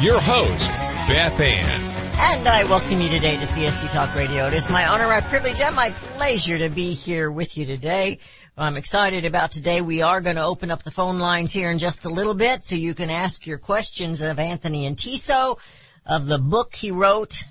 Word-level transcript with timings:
your 0.00 0.18
host, 0.18 0.70
Beth 1.08 1.38
Ann. 1.38 1.90
And 2.18 2.48
I 2.48 2.64
welcome 2.64 3.02
you 3.02 3.10
today 3.10 3.36
to 3.36 3.42
CSC 3.42 3.90
Talk 3.90 4.14
Radio. 4.14 4.46
It 4.46 4.54
is 4.54 4.70
my 4.70 4.86
honor, 4.86 5.06
my 5.06 5.20
privilege, 5.20 5.60
and 5.60 5.76
my 5.76 5.90
pleasure 5.90 6.56
to 6.56 6.70
be 6.70 6.94
here 6.94 7.30
with 7.30 7.58
you 7.58 7.66
today. 7.66 8.18
I'm 8.56 8.78
excited 8.78 9.26
about 9.26 9.50
today. 9.50 9.82
We 9.82 10.00
are 10.00 10.22
going 10.22 10.36
to 10.36 10.44
open 10.44 10.70
up 10.70 10.82
the 10.82 10.90
phone 10.90 11.18
lines 11.18 11.52
here 11.52 11.70
in 11.70 11.78
just 11.78 12.06
a 12.06 12.08
little 12.08 12.32
bit 12.32 12.64
so 12.64 12.76
you 12.76 12.94
can 12.94 13.10
ask 13.10 13.46
your 13.46 13.58
questions 13.58 14.22
of 14.22 14.38
Anthony 14.38 14.88
Antiso 14.90 15.58
of 16.06 16.26
the 16.26 16.38
book 16.38 16.74
he 16.74 16.90
wrote. 16.90 17.44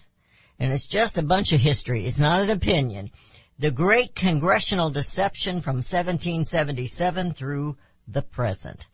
And 0.58 0.74
it's 0.74 0.88
just 0.88 1.20
a 1.20 1.24
bunch 1.24 1.54
of 1.54 1.60
history. 1.60 2.08
It's 2.08 2.20
not 2.20 2.42
an 2.42 2.50
opinion. 2.50 3.12
The 3.60 3.70
Great 3.70 4.16
Congressional 4.16 4.90
Deception 4.90 5.62
from 5.62 5.76
1777 5.76 7.32
through 7.34 7.78
the 8.08 8.24
present. 8.24 8.88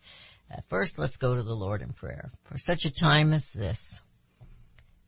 First, 0.66 0.98
let's 0.98 1.16
go 1.16 1.34
to 1.34 1.42
the 1.42 1.54
Lord 1.54 1.82
in 1.82 1.92
prayer. 1.92 2.30
For 2.44 2.58
such 2.58 2.84
a 2.84 2.90
time 2.90 3.32
as 3.32 3.52
this, 3.52 4.02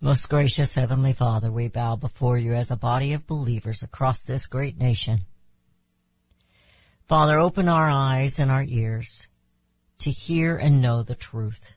most 0.00 0.28
gracious 0.28 0.74
Heavenly 0.74 1.12
Father, 1.12 1.50
we 1.50 1.68
bow 1.68 1.96
before 1.96 2.38
you 2.38 2.54
as 2.54 2.70
a 2.70 2.76
body 2.76 3.14
of 3.14 3.26
believers 3.26 3.82
across 3.82 4.22
this 4.22 4.46
great 4.46 4.78
nation. 4.78 5.22
Father, 7.08 7.38
open 7.38 7.68
our 7.68 7.88
eyes 7.88 8.38
and 8.38 8.50
our 8.50 8.62
ears 8.62 9.28
to 10.00 10.10
hear 10.10 10.56
and 10.56 10.82
know 10.82 11.02
the 11.02 11.14
truth. 11.14 11.74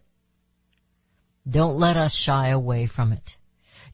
Don't 1.50 1.78
let 1.78 1.98
us 1.98 2.14
shy 2.14 2.50
away 2.50 2.86
from 2.86 3.14
it. 3.14 3.38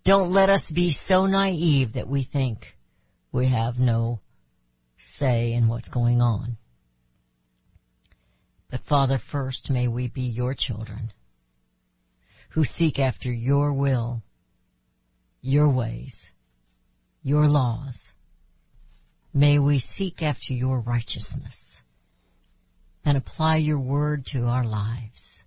Don't 0.04 0.32
let 0.32 0.50
us 0.50 0.72
be 0.72 0.90
so 0.90 1.26
naive 1.26 1.94
that 1.94 2.08
we 2.08 2.24
think 2.24 2.76
we 3.32 3.48
have 3.48 3.80
no 3.80 4.20
say 4.98 5.54
in 5.54 5.68
what's 5.68 5.90
going 5.90 6.22
on. 6.22 6.58
But 8.70 8.82
Father, 8.82 9.18
first 9.18 9.70
may 9.70 9.88
we 9.88 10.08
be 10.08 10.24
your 10.24 10.54
children 10.54 11.12
who 12.50 12.64
seek 12.64 13.00
after 13.00 13.32
your 13.32 13.72
will, 13.72 14.24
your 15.42 15.70
ways, 15.70 16.32
your 17.22 17.48
laws. 17.48 18.14
May 19.34 19.60
we 19.60 19.80
seek 19.80 20.22
after 20.22 20.54
your 20.54 20.80
righteousness 20.82 21.82
and 23.06 23.18
apply 23.18 23.58
your 23.58 23.80
word 23.80 24.26
to 24.28 24.46
our 24.46 24.66
lives. 24.66 25.44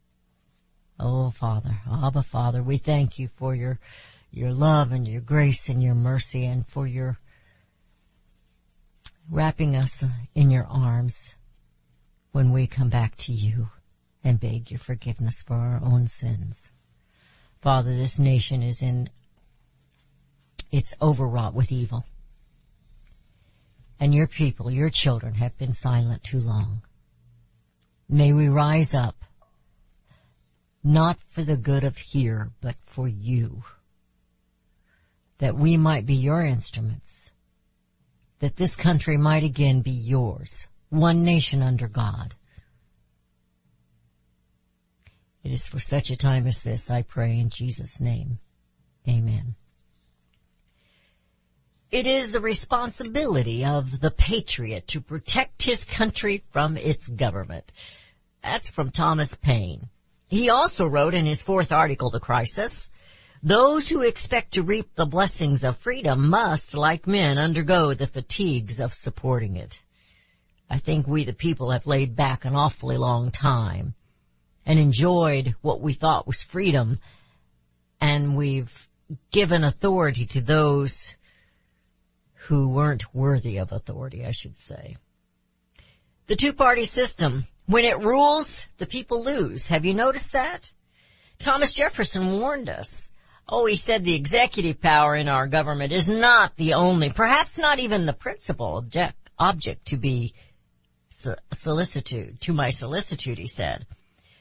Oh 0.99 1.31
Father, 1.31 1.79
Abba 1.91 2.23
Father, 2.23 2.63
we 2.63 2.79
thank 2.79 3.19
you 3.19 3.29
for 3.37 3.55
your, 3.55 3.79
your 4.31 4.53
love 4.53 4.93
and 4.93 5.07
your 5.07 5.21
grace 5.21 5.69
and 5.69 5.83
your 5.83 5.95
mercy 5.95 6.47
and 6.47 6.67
for 6.67 6.87
your 6.87 7.19
wrapping 9.31 9.77
us 9.77 10.05
in 10.35 10.51
your 10.51 10.67
arms 10.67 11.35
when 12.33 12.53
we 12.53 12.67
come 12.67 12.89
back 12.89 13.17
to 13.17 13.33
you 13.33 13.69
and 14.23 14.39
beg 14.39 14.71
your 14.71 14.79
forgiveness 14.79 15.43
for 15.43 15.55
our 15.55 15.81
own 15.83 16.07
sins. 16.07 16.71
Father, 17.61 17.95
this 17.95 18.19
nation 18.19 18.63
is 18.63 18.83
in, 18.83 19.11
it's 20.71 20.95
overwrought 21.01 21.55
with 21.55 21.73
evil. 21.73 22.05
And 23.99 24.15
your 24.15 24.27
people, 24.27 24.71
your 24.71 24.89
children 24.89 25.35
have 25.35 25.59
been 25.59 25.73
silent 25.73 26.23
too 26.23 26.41
long. 26.41 26.83
May 28.09 28.33
we 28.33 28.49
rise 28.49 28.95
up, 28.95 29.17
not 30.83 31.19
for 31.29 31.43
the 31.43 31.57
good 31.57 31.85
of 31.85 31.97
here, 31.97 32.51
but 32.61 32.77
for 32.87 33.07
you. 33.07 33.63
That 35.39 35.55
we 35.55 35.77
might 35.77 36.07
be 36.07 36.15
your 36.15 36.43
instruments. 36.43 37.31
That 38.39 38.57
this 38.57 38.77
country 38.77 39.19
might 39.19 39.45
again 39.45 39.83
be 39.83 39.91
yours. 39.91 40.67
One 40.91 41.25
nation 41.25 41.63
under 41.63 41.89
God. 41.89 42.35
It 45.43 45.53
is 45.53 45.69
for 45.69 45.79
such 45.79 46.11
a 46.11 46.17
time 46.17 46.47
as 46.47 46.63
this 46.63 46.91
I 46.91 47.03
pray 47.03 47.39
in 47.39 47.49
Jesus' 47.49 48.01
name. 48.01 48.39
Amen. 49.09 49.55
It 51.91 52.07
is 52.07 52.31
the 52.31 52.41
responsibility 52.41 53.65
of 53.65 54.01
the 54.01 54.11
patriot 54.11 54.89
to 54.89 55.01
protect 55.01 55.63
his 55.63 55.85
country 55.85 56.45
from 56.51 56.77
its 56.77 57.09
government. 57.09 57.73
That's 58.43 58.71
from 58.71 58.91
Thomas 58.91 59.35
Paine. 59.35 59.89
He 60.29 60.51
also 60.51 60.87
wrote 60.87 61.15
in 61.15 61.27
his 61.27 61.43
fourth 61.43 61.73
article, 61.73 62.11
The 62.11 62.21
Crisis, 62.21 62.91
those 63.43 63.89
who 63.89 64.03
expect 64.03 64.53
to 64.55 64.63
reap 64.63 64.95
the 64.95 65.07
blessings 65.07 65.65
of 65.65 65.79
freedom 65.79 66.29
must, 66.29 66.75
like 66.75 67.07
men, 67.07 67.39
undergo 67.39 67.95
the 67.95 68.07
fatigues 68.07 68.81
of 68.81 68.93
supporting 68.93 69.57
it. 69.57 69.81
I 70.71 70.79
think 70.79 71.09
we 71.09 71.25
the 71.25 71.33
people 71.33 71.73
have 71.73 71.87
laid 71.87 72.15
back 72.15 72.45
an 72.45 72.55
awfully 72.55 72.97
long 72.97 73.33
time 73.33 73.95
and 74.65 74.79
enjoyed 74.79 75.57
what 75.63 75.81
we 75.81 75.93
thought 75.93 76.29
was 76.29 76.45
freedom 76.45 77.01
and 78.01 78.37
we've 78.37 78.89
given 79.33 79.65
authority 79.65 80.27
to 80.27 80.41
those 80.41 81.17
who 82.35 82.69
weren't 82.69 83.13
worthy 83.13 83.59
of 83.59 83.73
authority, 83.73 84.25
I 84.25 84.31
should 84.31 84.57
say. 84.57 84.97
The 86.29 86.37
two-party 86.37 86.85
system, 86.85 87.47
when 87.67 87.85
it 87.85 87.99
rules, 87.99 88.69
the 88.79 88.87
people 88.87 89.25
lose. 89.25 89.69
Have 89.69 89.85
you 89.85 89.95
noticed 89.95 90.33
that? 90.33 90.73
Thomas 91.39 91.73
Jefferson 91.73 92.39
warned 92.39 92.69
us. 92.69 93.11
Oh, 93.49 93.67
he 93.67 93.75
said 93.75 94.05
the 94.05 94.15
executive 94.15 94.81
power 94.81 95.17
in 95.17 95.29
our 95.29 95.49
government 95.49 95.91
is 95.91 96.09
not 96.09 96.57
the 96.57 96.75
only, 96.75 97.11
perhaps 97.11 97.59
not 97.59 97.81
even 97.81 98.07
the 98.07 98.13
principal 98.13 98.77
object, 98.77 99.31
object 99.37 99.87
to 99.87 99.97
be 99.97 100.35
solicitude, 101.53 102.41
to 102.43 102.53
my 102.53 102.71
solicitude, 102.71 103.39
he 103.39 103.49
said. 103.49 103.87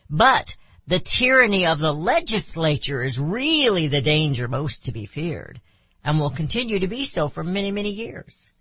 But 0.09 0.56
the 0.88 1.00
tyranny 1.00 1.67
of 1.67 1.79
the 1.79 1.94
legislature 1.94 3.03
is 3.03 3.19
really 3.19 3.88
the 3.88 4.01
danger 4.01 4.47
most 4.47 4.85
to 4.85 4.91
be 4.91 5.06
feared 5.06 5.62
and 6.03 6.19
will 6.19 6.29
continue 6.29 6.79
to 6.79 6.88
be 6.88 7.06
so 7.06 7.28
for 7.28 7.44
many, 7.44 7.72
many 7.72 7.91
years. 7.91 8.51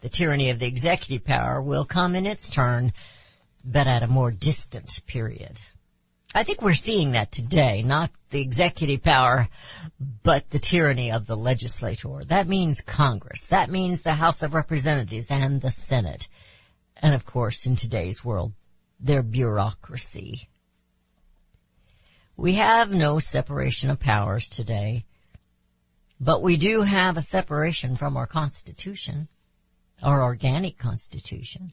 The 0.00 0.08
tyranny 0.08 0.50
of 0.50 0.58
the 0.58 0.66
executive 0.66 1.24
power 1.24 1.60
will 1.60 1.84
come 1.84 2.14
in 2.14 2.26
its 2.26 2.50
turn, 2.50 2.92
but 3.64 3.86
at 3.86 4.02
a 4.02 4.08
more 4.08 4.30
distant 4.30 5.02
period. 5.06 5.58
I 6.34 6.42
think 6.42 6.60
we're 6.60 6.74
seeing 6.74 7.12
that 7.12 7.32
today, 7.32 7.82
not 7.82 8.10
the 8.30 8.40
executive 8.40 9.02
power, 9.02 9.48
but 10.22 10.50
the 10.50 10.58
tyranny 10.58 11.10
of 11.10 11.26
the 11.26 11.36
legislator. 11.36 12.22
That 12.24 12.46
means 12.46 12.82
Congress. 12.82 13.48
That 13.48 13.70
means 13.70 14.02
the 14.02 14.12
House 14.12 14.42
of 14.42 14.54
Representatives 14.54 15.30
and 15.30 15.60
the 15.60 15.70
Senate. 15.70 16.28
And 17.00 17.14
of 17.14 17.24
course, 17.24 17.66
in 17.66 17.76
today's 17.76 18.24
world, 18.24 18.52
their 19.00 19.22
bureaucracy. 19.22 20.48
We 22.36 22.54
have 22.54 22.92
no 22.92 23.18
separation 23.18 23.90
of 23.90 24.00
powers 24.00 24.48
today, 24.48 25.04
but 26.20 26.42
we 26.42 26.56
do 26.56 26.82
have 26.82 27.16
a 27.16 27.22
separation 27.22 27.96
from 27.96 28.16
our 28.16 28.26
Constitution, 28.26 29.28
our 30.02 30.22
organic 30.22 30.78
Constitution. 30.78 31.72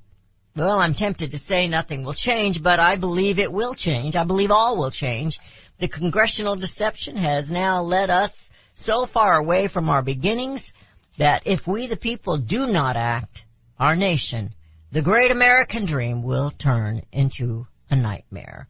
well, 0.56 0.80
I'm 0.80 0.94
tempted 0.94 1.32
to 1.32 1.38
say 1.38 1.66
nothing 1.66 2.04
will 2.04 2.14
change, 2.14 2.62
but 2.62 2.80
I 2.80 2.96
believe 2.96 3.38
it 3.38 3.52
will 3.52 3.74
change. 3.74 4.16
I 4.16 4.24
believe 4.24 4.50
all 4.50 4.78
will 4.78 4.90
change. 4.90 5.38
The 5.78 5.88
congressional 5.88 6.56
deception 6.56 7.16
has 7.16 7.50
now 7.50 7.82
led 7.82 8.10
us 8.10 8.47
so 8.78 9.06
far 9.06 9.36
away 9.36 9.68
from 9.68 9.90
our 9.90 10.02
beginnings 10.02 10.72
that 11.16 11.42
if 11.46 11.66
we 11.66 11.86
the 11.86 11.96
people 11.96 12.38
do 12.38 12.66
not 12.66 12.96
act, 12.96 13.44
our 13.78 13.96
nation, 13.96 14.54
the 14.92 15.02
great 15.02 15.30
American 15.30 15.84
dream 15.84 16.22
will 16.22 16.50
turn 16.50 17.02
into 17.12 17.66
a 17.90 17.96
nightmare. 17.96 18.68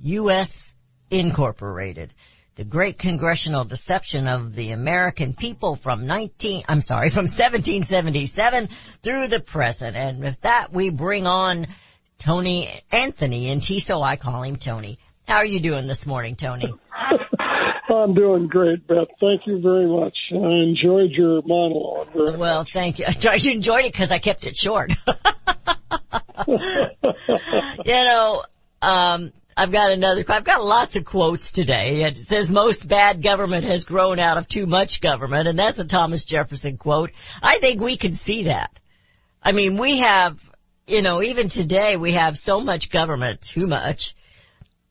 U.S. 0.00 0.74
Incorporated. 1.10 2.12
The 2.54 2.64
great 2.64 2.98
congressional 2.98 3.64
deception 3.64 4.26
of 4.26 4.54
the 4.54 4.70
American 4.70 5.34
people 5.34 5.76
from 5.76 6.06
19, 6.06 6.64
I'm 6.68 6.80
sorry, 6.80 7.10
from 7.10 7.24
1777 7.24 8.70
through 9.02 9.28
the 9.28 9.40
present. 9.40 9.96
And 9.96 10.22
with 10.22 10.40
that, 10.40 10.72
we 10.72 10.88
bring 10.88 11.26
on 11.26 11.66
Tony 12.18 12.70
Anthony 12.90 13.50
in 13.50 13.60
TISO. 13.60 14.00
I 14.02 14.16
call 14.16 14.42
him 14.42 14.56
Tony. 14.56 14.98
How 15.28 15.36
are 15.36 15.44
you 15.44 15.60
doing 15.60 15.86
this 15.86 16.06
morning, 16.06 16.34
Tony? 16.36 16.72
I'm 17.96 18.14
doing 18.14 18.46
great, 18.46 18.86
Beth. 18.86 19.08
Thank 19.20 19.46
you 19.46 19.60
very 19.60 19.86
much. 19.86 20.16
I 20.32 20.62
enjoyed 20.62 21.10
your 21.10 21.42
monologue. 21.42 22.14
Well, 22.14 22.64
thank 22.70 22.98
you. 22.98 23.06
You 23.36 23.52
enjoyed 23.52 23.84
it 23.84 23.92
because 23.92 24.12
I 24.12 24.18
kept 24.18 24.44
it 24.44 24.56
short. 24.56 24.92
you 26.46 26.58
know, 27.86 28.44
um, 28.82 29.32
I've 29.56 29.72
got 29.72 29.90
another, 29.90 30.24
I've 30.28 30.44
got 30.44 30.64
lots 30.64 30.96
of 30.96 31.04
quotes 31.04 31.52
today. 31.52 32.02
It 32.02 32.16
says 32.16 32.50
most 32.50 32.86
bad 32.86 33.22
government 33.22 33.64
has 33.64 33.84
grown 33.84 34.18
out 34.18 34.36
of 34.36 34.48
too 34.48 34.66
much 34.66 35.00
government, 35.00 35.48
and 35.48 35.58
that's 35.58 35.78
a 35.78 35.86
Thomas 35.86 36.24
Jefferson 36.24 36.76
quote. 36.76 37.10
I 37.42 37.58
think 37.58 37.80
we 37.80 37.96
can 37.96 38.14
see 38.14 38.44
that. 38.44 38.78
I 39.42 39.52
mean, 39.52 39.78
we 39.78 39.98
have, 39.98 40.38
you 40.86 41.02
know, 41.02 41.22
even 41.22 41.48
today 41.48 41.96
we 41.96 42.12
have 42.12 42.36
so 42.36 42.60
much 42.60 42.90
government, 42.90 43.40
too 43.40 43.66
much. 43.66 44.14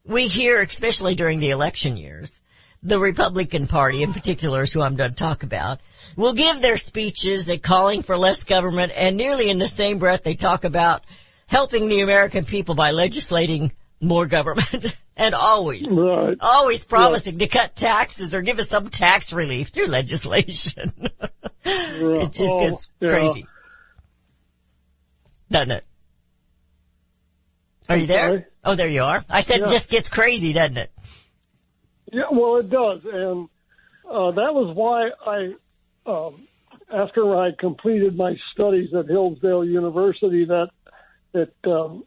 We 0.04 0.28
hear, 0.28 0.62
especially 0.62 1.16
during 1.16 1.40
the 1.40 1.52
election 1.52 1.98
years, 1.98 2.42
the 2.85 2.99
Republican 2.99 3.65
Party 3.67 4.03
in 4.03 4.13
particular 4.13 4.61
is 4.61 4.71
who 4.71 4.81
I'm 4.81 4.95
going 4.95 5.09
to 5.09 5.15
talk 5.15 5.41
about, 5.43 5.79
will 6.15 6.33
give 6.33 6.61
their 6.61 6.77
speeches 6.77 7.49
at 7.49 7.63
calling 7.63 8.03
for 8.03 8.15
less 8.15 8.43
government 8.43 8.91
and 8.95 9.17
nearly 9.17 9.49
in 9.49 9.57
the 9.57 9.67
same 9.67 9.97
breath 9.97 10.23
they 10.23 10.35
talk 10.35 10.63
about 10.63 11.03
helping 11.47 11.87
the 11.89 12.01
American 12.01 12.45
people 12.45 12.75
by 12.75 12.91
legislating 12.91 13.71
more 13.99 14.27
government 14.27 14.95
and 15.17 15.33
always, 15.33 15.89
Right. 15.91 16.37
always 16.39 16.85
promising 16.85 17.39
to 17.39 17.47
cut 17.47 17.75
taxes 17.75 18.35
or 18.35 18.41
give 18.43 18.59
us 18.59 18.69
some 18.69 18.87
tax 18.89 19.33
relief 19.33 19.69
through 19.69 19.87
legislation. 19.87 20.93
it 21.65 22.31
just 22.31 22.39
Oh, 22.41 22.69
gets 22.69 22.89
yeah. 22.99 23.09
crazy. 23.09 23.47
Doesn't 25.49 25.71
it? 25.71 25.83
Are 27.89 27.97
you 27.97 28.05
there? 28.07 28.27
sorry? 28.29 28.45
Oh, 28.63 28.75
there 28.75 28.87
you 28.89 29.03
are. 29.03 29.23
I 29.29 29.41
said 29.41 29.61
it 29.61 29.69
just 29.69 29.89
gets 29.89 30.09
crazy, 30.09 30.53
doesn't 30.53 30.77
it? 30.77 30.91
Yeah, 32.15 32.29
well, 32.31 32.56
it 32.56 32.69
does, 32.69 33.01
and 33.03 33.50
uh, 34.09 34.31
that 34.31 34.53
was 34.53 34.73
why 34.73 35.09
I, 35.29 35.51
um, 36.09 36.47
after 36.89 37.35
I 37.35 37.51
completed 37.51 38.15
my 38.15 38.38
studies 38.53 38.95
at 38.95 39.07
Hillsdale 39.07 39.65
University, 39.65 40.45
that 40.45 40.69
it 41.33 41.53
um, 41.67 42.06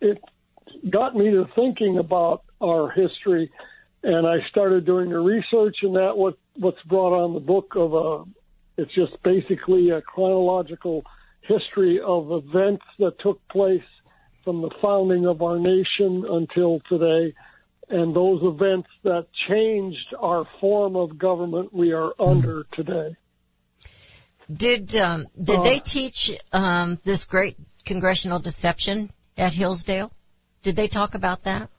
it 0.00 0.20
got 0.90 1.14
me 1.14 1.30
to 1.30 1.46
thinking 1.54 1.98
about 1.98 2.42
our 2.60 2.90
history, 2.90 3.52
and 4.02 4.26
I 4.26 4.44
started 4.48 4.86
doing 4.86 5.10
the 5.10 5.20
research, 5.20 5.76
and 5.82 5.94
that 5.94 6.18
what 6.18 6.34
what's 6.54 6.82
brought 6.82 7.12
on 7.12 7.34
the 7.34 7.40
book 7.40 7.76
of 7.76 7.94
a. 7.94 8.24
It's 8.76 8.92
just 8.92 9.22
basically 9.22 9.90
a 9.90 10.02
chronological 10.02 11.04
history 11.42 12.00
of 12.00 12.32
events 12.32 12.84
that 12.98 13.20
took 13.20 13.46
place 13.46 13.86
from 14.42 14.62
the 14.62 14.70
founding 14.82 15.26
of 15.26 15.42
our 15.42 15.60
nation 15.60 16.26
until 16.28 16.80
today 16.88 17.34
and 17.88 18.14
those 18.14 18.42
events 18.42 18.88
that 19.02 19.26
changed 19.32 20.14
our 20.18 20.44
form 20.60 20.96
of 20.96 21.18
government 21.18 21.72
we 21.72 21.92
are 21.92 22.12
under 22.18 22.64
today. 22.72 23.16
Did 24.52 24.94
um, 24.96 25.26
did 25.40 25.58
Uh, 25.58 25.62
they 25.62 25.78
teach 25.78 26.30
um, 26.52 26.98
this 27.04 27.24
great 27.24 27.56
congressional 27.84 28.38
deception 28.38 29.10
at 29.36 29.52
Hillsdale? 29.52 30.12
Did 30.62 30.76
they 30.76 30.88
talk 30.88 31.14
about 31.14 31.44
that? 31.44 31.70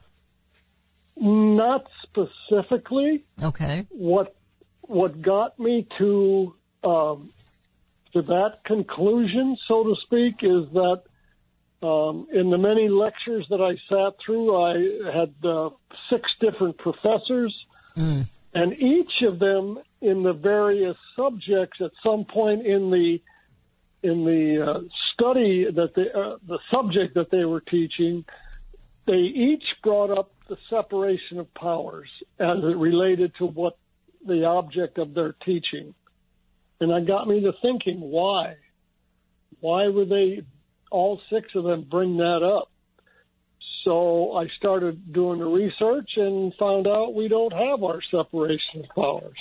Not 1.18 1.88
specifically. 2.04 3.24
Okay. 3.42 3.86
What 3.90 4.36
what 4.82 5.22
got 5.22 5.60
me 5.60 5.88
to 5.98 6.56
um, 6.84 7.32
to 8.14 8.22
that 8.24 8.64
conclusion, 8.64 9.58
so 9.66 9.84
to 9.84 9.96
speak, 10.02 10.36
is 10.42 10.72
that 10.74 11.02
um, 11.86 12.28
in 12.34 12.50
the 12.50 12.58
many 12.58 12.88
lectures 12.90 13.46
that 13.50 13.62
I 13.62 13.74
sat 13.92 14.14
through, 14.24 14.48
I 14.56 14.74
had 15.20 15.34
uh, 15.44 15.70
six 16.10 16.24
different 16.40 16.78
professors, 16.78 17.54
Mm. 17.96 18.26
and 18.54 18.74
each 18.74 19.22
of 19.22 19.40
them 19.40 19.80
in 20.02 20.22
the 20.24 20.34
various 20.34 20.98
subjects 21.16 21.80
at 21.80 21.92
some 22.04 22.26
point 22.26 22.66
in 22.66 22.92
the 22.92 23.22
in 24.04 24.26
the 24.26 24.62
uh, 24.62 24.82
study 25.14 25.66
that 25.72 25.96
they, 25.96 26.12
uh, 26.12 26.36
the 26.46 26.60
subject 26.70 27.16
that 27.16 27.32
they 27.32 27.46
were 27.46 27.62
teaching, 27.62 28.26
they 29.06 29.24
each 29.48 29.64
brought 29.82 30.12
up 30.12 30.32
the 30.48 30.58
separation 30.70 31.40
of 31.40 31.52
powers 31.54 32.10
as 32.38 32.60
it 32.60 32.78
related 32.78 33.34
to 33.40 33.46
what 33.46 33.74
the 34.26 34.46
object 34.46 34.98
of 34.98 35.14
their 35.14 35.34
teaching. 35.34 35.96
And 36.80 36.92
that 36.92 37.08
got 37.08 37.28
me 37.28 37.42
to 37.42 37.54
thinking, 37.62 38.00
why? 38.00 38.58
Why 39.60 39.88
were 39.88 40.06
they, 40.06 40.44
all 40.96 41.22
six 41.30 41.50
of 41.56 41.66
them, 41.66 41.86
bring 41.90 42.18
that 42.18 42.42
up? 42.42 42.72
So 43.84 44.34
I 44.34 44.48
started 44.58 45.14
doing 45.14 45.40
the 45.40 45.46
research 45.46 46.10
and 46.16 46.54
found 46.56 46.88
out 46.88 47.14
we 47.14 47.28
don't 47.28 47.54
have 47.54 47.84
our 47.84 48.00
separation 48.10 48.80
of 48.80 48.90
powers. 48.96 49.38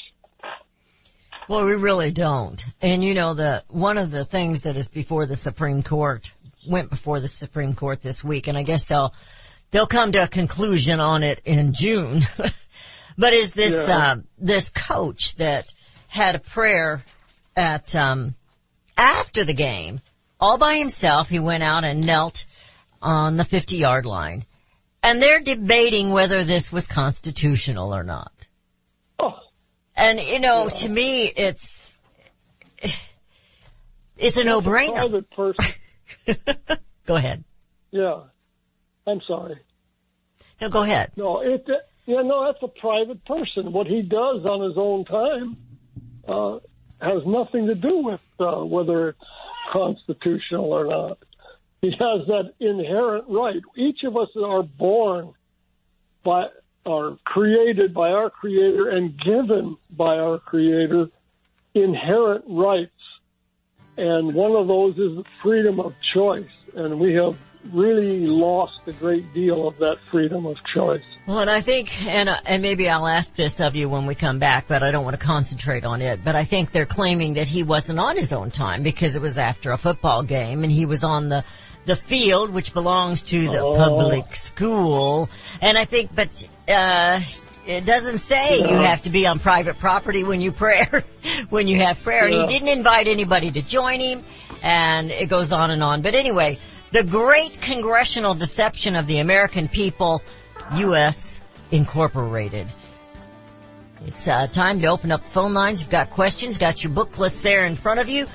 Well, 1.48 1.64
we 1.64 1.74
really 1.74 2.10
don't. 2.10 2.62
And 2.82 3.04
you 3.04 3.14
know, 3.14 3.34
the 3.34 3.62
one 3.68 3.98
of 3.98 4.10
the 4.10 4.24
things 4.24 4.62
that 4.62 4.76
is 4.76 4.88
before 4.88 5.26
the 5.26 5.36
Supreme 5.36 5.82
Court 5.82 6.30
went 6.66 6.90
before 6.90 7.20
the 7.20 7.28
Supreme 7.28 7.74
Court 7.74 8.02
this 8.02 8.24
week, 8.24 8.48
and 8.48 8.58
I 8.58 8.62
guess 8.64 8.86
they'll 8.86 9.14
they'll 9.70 9.86
come 9.86 10.12
to 10.12 10.24
a 10.24 10.28
conclusion 10.28 11.00
on 11.00 11.23
it 11.23 11.40
in 11.44 11.73
June. 11.73 12.23
but 13.18 13.32
is 13.32 13.52
this 13.52 13.73
Yeah. 13.73 14.12
uh, 14.12 14.16
this 14.38 14.70
coach 14.70 15.37
that 15.37 15.73
had 16.08 16.34
a 16.34 16.38
prayer 16.38 17.04
at 17.56 17.94
um, 17.94 18.34
after 18.96 19.44
the 19.44 19.54
game 19.54 20.00
all 20.41 20.59
by 20.59 20.76
himself? 20.76 21.29
He 21.29 21.38
went 21.38 21.62
out 21.62 21.85
and 21.85 22.07
knelt 22.07 22.45
on 23.03 23.37
the 23.37 23.45
50 23.45 23.76
yard 23.76 24.07
line, 24.07 24.45
and 25.03 25.21
they're 25.21 25.41
debating 25.41 26.11
whether 26.11 26.45
this 26.45 26.73
was 26.73 26.87
constitutional 26.87 27.95
or 27.95 28.03
not. 28.05 28.33
Oh, 29.19 29.35
And 29.97 30.19
you 30.21 30.41
know, 30.41 30.69
to 30.69 30.88
me, 30.88 31.25
it's 31.26 31.99
it's 34.17 34.37
a 34.37 34.45
no-brainer. 34.45 34.95
private 34.95 35.31
person. 35.31 35.75
go 37.07 37.17
ahead. 37.17 37.45
Yeah. 37.91 38.23
I'm 39.07 39.21
sorry. 39.26 39.59
No, 40.61 40.69
go 40.71 40.83
ahead. 40.83 41.11
No, 41.17 41.41
it, 41.41 41.67
yeah, 42.07 42.21
no, 42.23 42.45
that's 42.47 42.62
a 42.62 42.69
private 42.69 43.25
person. 43.25 43.73
What 43.73 43.87
he 43.87 44.03
does 44.03 44.45
on 44.47 44.62
his 44.62 44.79
own 44.79 45.05
time, 45.05 45.57
uh, 46.26 46.59
has 47.00 47.26
nothing 47.26 47.67
to 47.67 47.75
do 47.75 47.99
with, 47.99 48.21
uh, 48.41 48.64
whether 48.64 49.11
it's 49.11 49.19
constitutional 49.73 50.73
or 50.73 50.87
not. 50.87 51.18
He 51.80 51.90
has 51.90 52.26
that 52.28 52.52
inherent 52.61 53.26
right. 53.28 53.61
Each 53.76 54.04
of 54.04 54.16
us 54.16 54.30
are 54.42 54.62
born 54.62 55.33
by, 56.23 56.47
are 56.87 57.16
created 57.25 57.92
by 57.92 58.11
our 58.11 58.30
creator 58.30 58.88
and 58.88 59.18
given 59.18 59.76
by 59.90 60.18
our 60.18 60.38
creator 60.38 61.09
inherent 61.75 62.44
rights. 62.49 62.90
And 63.97 64.35
one 64.35 64.56
of 64.56 64.66
those 64.66 64.97
is 64.99 65.25
freedom 65.42 65.78
of 65.78 65.94
choice. 66.12 66.49
And 66.75 66.99
we 66.99 67.14
have 67.14 67.37
really 67.73 68.26
lost 68.26 68.80
a 68.87 68.92
great 68.92 69.33
deal 69.35 69.66
of 69.68 69.78
that 69.78 69.97
freedom 70.11 70.47
of 70.47 70.56
choice. 70.75 71.02
Well, 71.26 71.40
and 71.40 71.50
I 71.50 71.61
think, 71.61 72.04
and 72.06 72.28
uh, 72.28 72.37
and 72.44 72.61
maybe 72.62 72.88
I'll 72.88 73.06
ask 73.06 73.35
this 73.35 73.61
of 73.61 73.76
you 73.76 73.88
when 73.88 74.06
we 74.06 74.14
come 74.14 74.38
back, 74.38 74.66
but 74.68 74.83
I 74.83 74.90
don't 74.90 75.04
want 75.04 75.18
to 75.18 75.25
concentrate 75.25 75.85
on 75.85 76.02
it. 76.02 76.23
But 76.23 76.37
I 76.37 76.44
think 76.44 76.71
they're 76.73 76.85
claiming 76.87 77.35
that 77.35 77.47
he 77.47 77.62
wasn't 77.62 77.99
on 77.99 78.16
his 78.16 78.33
own 78.33 78.50
time 78.50 78.83
because 78.83 79.16
it 79.16 79.23
was 79.23 79.38
after 79.38 79.71
a 79.73 79.78
football 79.78 80.23
game 80.23 80.62
and 80.64 80.71
he 80.73 80.85
was 80.87 81.02
on 81.04 81.28
the 81.30 81.44
the 81.87 81.97
field, 81.97 82.50
which 82.50 82.73
belongs 82.75 83.25
to 83.25 83.49
the 83.50 83.59
Oh. 83.61 83.75
public 83.75 84.35
school. 84.37 85.28
And 85.61 85.78
I 85.78 85.85
think, 85.85 86.14
but 86.14 86.49
uh 86.68 87.21
it 87.66 87.87
doesn't 87.87 88.18
say 88.18 88.59
you 88.61 88.76
have 88.76 89.00
to 89.02 89.11
be 89.11 89.26
on 89.26 89.38
private 89.38 89.78
property 89.78 90.23
when 90.23 90.42
you 90.42 90.52
pray, 90.52 90.87
when 91.49 91.66
you 91.66 91.78
have 91.80 92.02
prayer. 92.02 92.26
And 92.26 92.35
he 92.35 92.47
didn't 92.47 92.68
invite 92.68 93.09
anybody 93.09 93.50
to 93.52 93.62
join 93.62 94.00
him, 94.00 94.23
and 94.62 95.11
it 95.11 95.30
goes 95.30 95.50
on 95.50 95.71
and 95.71 95.83
on. 95.83 96.02
But 96.02 96.14
anyway, 96.14 96.59
The 96.94 97.02
Great 97.02 97.60
Congressional 97.60 98.34
Deception 98.34 98.94
of 98.94 99.08
the 99.08 99.18
American 99.18 99.66
People, 99.66 100.22
U.S. 100.76 101.40
Incorporated. 101.72 102.68
It's 104.06 104.28
uh, 104.28 104.46
time 104.46 104.80
to 104.82 104.86
open 104.86 105.10
up 105.10 105.24
phone 105.24 105.54
lines. 105.54 105.80
You've 105.80 105.90
got 105.90 106.10
questions, 106.10 106.56
got 106.56 106.84
your 106.84 106.92
booklets 106.92 107.42
there 107.42 107.66
in 107.66 107.74
front 107.74 107.98
of 107.98 108.08
you. 108.08 108.28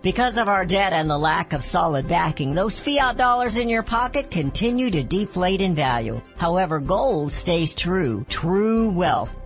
Because 0.00 0.38
of 0.38 0.48
our 0.48 0.64
debt 0.64 0.92
and 0.92 1.10
the 1.10 1.18
lack 1.18 1.52
of 1.52 1.64
solid 1.64 2.06
backing, 2.06 2.54
those 2.54 2.78
fiat 2.80 3.16
dollars 3.16 3.56
in 3.56 3.68
your 3.68 3.82
pocket 3.82 4.30
continue 4.30 4.90
to 4.90 5.02
deflate 5.02 5.60
in 5.60 5.74
value. 5.74 6.20
However, 6.36 6.78
gold 6.78 7.32
stays 7.32 7.74
true, 7.74 8.24
true 8.28 8.90
wealth. 8.90 9.30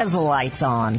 America's 0.00 0.14
lights 0.14 0.62
on. 0.62 0.98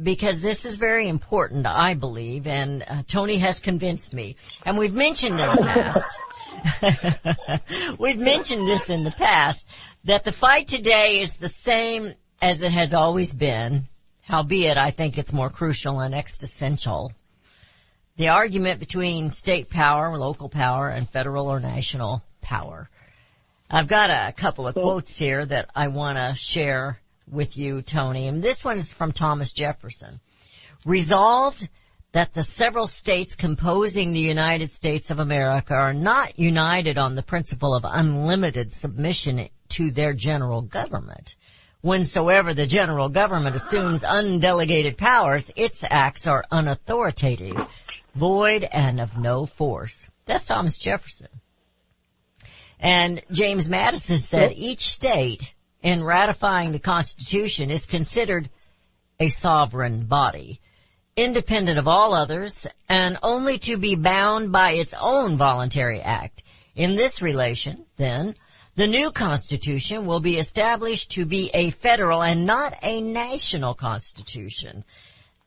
because 0.02 0.42
this 0.42 0.66
is 0.66 0.78
very 0.78 1.08
important, 1.08 1.68
I 1.68 1.94
believe, 1.94 2.48
and 2.48 2.82
uh, 2.82 3.04
Tony 3.06 3.38
has 3.38 3.60
convinced 3.60 4.16
me. 4.16 4.38
And 4.66 4.80
we've 4.80 4.96
mentioned 4.96 5.40
in 5.40 5.48
the 5.48 5.62
past, 5.62 6.08
we've 8.00 8.18
mentioned 8.18 8.68
this 8.68 8.90
in 8.90 9.04
the 9.04 9.12
past, 9.12 9.68
that 10.06 10.24
the 10.24 10.32
fight 10.32 10.68
today 10.68 11.22
is 11.22 11.36
the 11.36 11.50
same 11.50 12.16
as 12.42 12.64
it 12.64 12.72
has 12.72 12.96
always 12.96 13.36
been, 13.36 13.88
howbeit 14.22 14.78
I 14.78 14.92
think 14.92 15.18
it's 15.18 15.34
more 15.34 15.50
crucial 15.50 16.00
and 16.00 16.14
existential. 16.16 17.12
The 18.18 18.30
argument 18.30 18.80
between 18.80 19.32
state 19.32 19.70
power, 19.70 20.18
local 20.18 20.50
power, 20.50 20.90
and 20.90 21.10
federal 21.10 21.48
or 21.48 21.60
national 21.60 22.22
power. 22.42 22.90
I've 23.70 23.88
got 23.88 24.10
a 24.10 24.34
couple 24.34 24.68
of 24.68 24.76
quotes 24.76 25.16
here 25.16 25.46
that 25.46 25.70
I 25.74 25.88
want 25.88 26.18
to 26.18 26.36
share 26.36 27.00
with 27.30 27.58
you, 27.58 27.82
Tony, 27.82 28.28
and 28.28 28.44
this 28.44 28.66
one 28.66 28.76
is 28.76 28.92
from 28.92 29.14
Thomas 29.14 29.54
Jefferson. 29.54 30.20
Resolved 30.86 31.70
that 32.12 32.34
the 32.34 32.44
several 32.44 32.88
states 32.88 33.36
composing 33.36 34.12
the 34.12 34.20
United 34.20 34.72
States 34.72 35.12
of 35.12 35.20
America 35.20 35.74
are 35.74 35.94
not 35.94 36.38
united 36.38 36.98
on 36.98 37.16
the 37.16 37.24
principle 37.24 37.74
of 37.74 37.86
unlimited 37.88 38.74
submission 38.74 39.48
to 39.70 39.92
their 39.92 40.14
general 40.14 40.62
government. 40.62 41.36
Whensoever 41.82 42.54
the 42.54 42.68
general 42.68 43.10
government 43.10 43.56
assumes 43.56 44.04
undelegated 44.04 44.98
powers, 44.98 45.52
its 45.56 45.84
acts 45.84 46.28
are 46.28 46.46
unauthoritative, 46.52 47.68
void, 48.14 48.64
and 48.64 49.02
of 49.02 49.18
no 49.18 49.48
force. 49.48 50.08
That's 50.26 50.46
Thomas 50.46 50.78
Jefferson. 50.78 51.30
And 52.80 53.22
James 53.32 53.68
Madison 53.70 54.18
said 54.18 54.54
each 54.56 54.92
state 54.92 55.54
in 55.82 56.04
ratifying 56.04 56.72
the 56.72 56.80
Constitution 56.80 57.72
is 57.72 57.86
considered 57.88 58.48
a 59.20 59.30
sovereign 59.30 60.06
body, 60.06 60.60
independent 61.16 61.78
of 61.78 61.88
all 61.88 62.14
others 62.14 62.68
and 62.90 63.18
only 63.24 63.58
to 63.60 63.78
be 63.78 63.96
bound 63.96 64.52
by 64.52 64.72
its 64.74 64.94
own 65.00 65.38
voluntary 65.38 66.02
act. 66.02 66.44
In 66.76 66.96
this 66.96 67.22
relation, 67.22 67.86
then, 67.98 68.36
the 68.76 68.88
new 68.88 69.12
Constitution 69.12 70.06
will 70.06 70.22
be 70.22 70.38
established 70.38 71.12
to 71.12 71.26
be 71.26 71.52
a 71.54 71.72
federal 71.72 72.24
and 72.24 72.46
not 72.46 72.74
a 72.84 73.02
national 73.02 73.74
Constitution. 73.74 74.86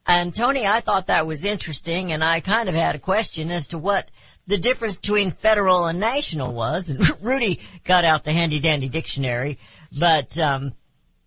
And 0.07 0.35
Tony, 0.35 0.67
I 0.67 0.81
thought 0.81 1.07
that 1.07 1.27
was 1.27 1.45
interesting 1.45 2.13
and 2.13 2.23
I 2.23 2.41
kind 2.41 2.69
of 2.69 2.75
had 2.75 2.95
a 2.95 2.99
question 2.99 3.51
as 3.51 3.69
to 3.69 3.79
what 3.79 4.11
the 4.47 4.59
difference 4.59 4.99
between 4.99 5.31
federal 5.31 5.87
and 5.87 6.01
national 6.01 6.53
was. 6.53 6.91
And 6.91 7.01
Rudy 7.23 7.61
got 7.85 8.05
out 8.05 8.25
the 8.25 8.33
handy 8.33 8.61
dandy 8.61 8.91
dictionary, 8.91 9.59
but, 9.99 10.39
um, 10.39 10.75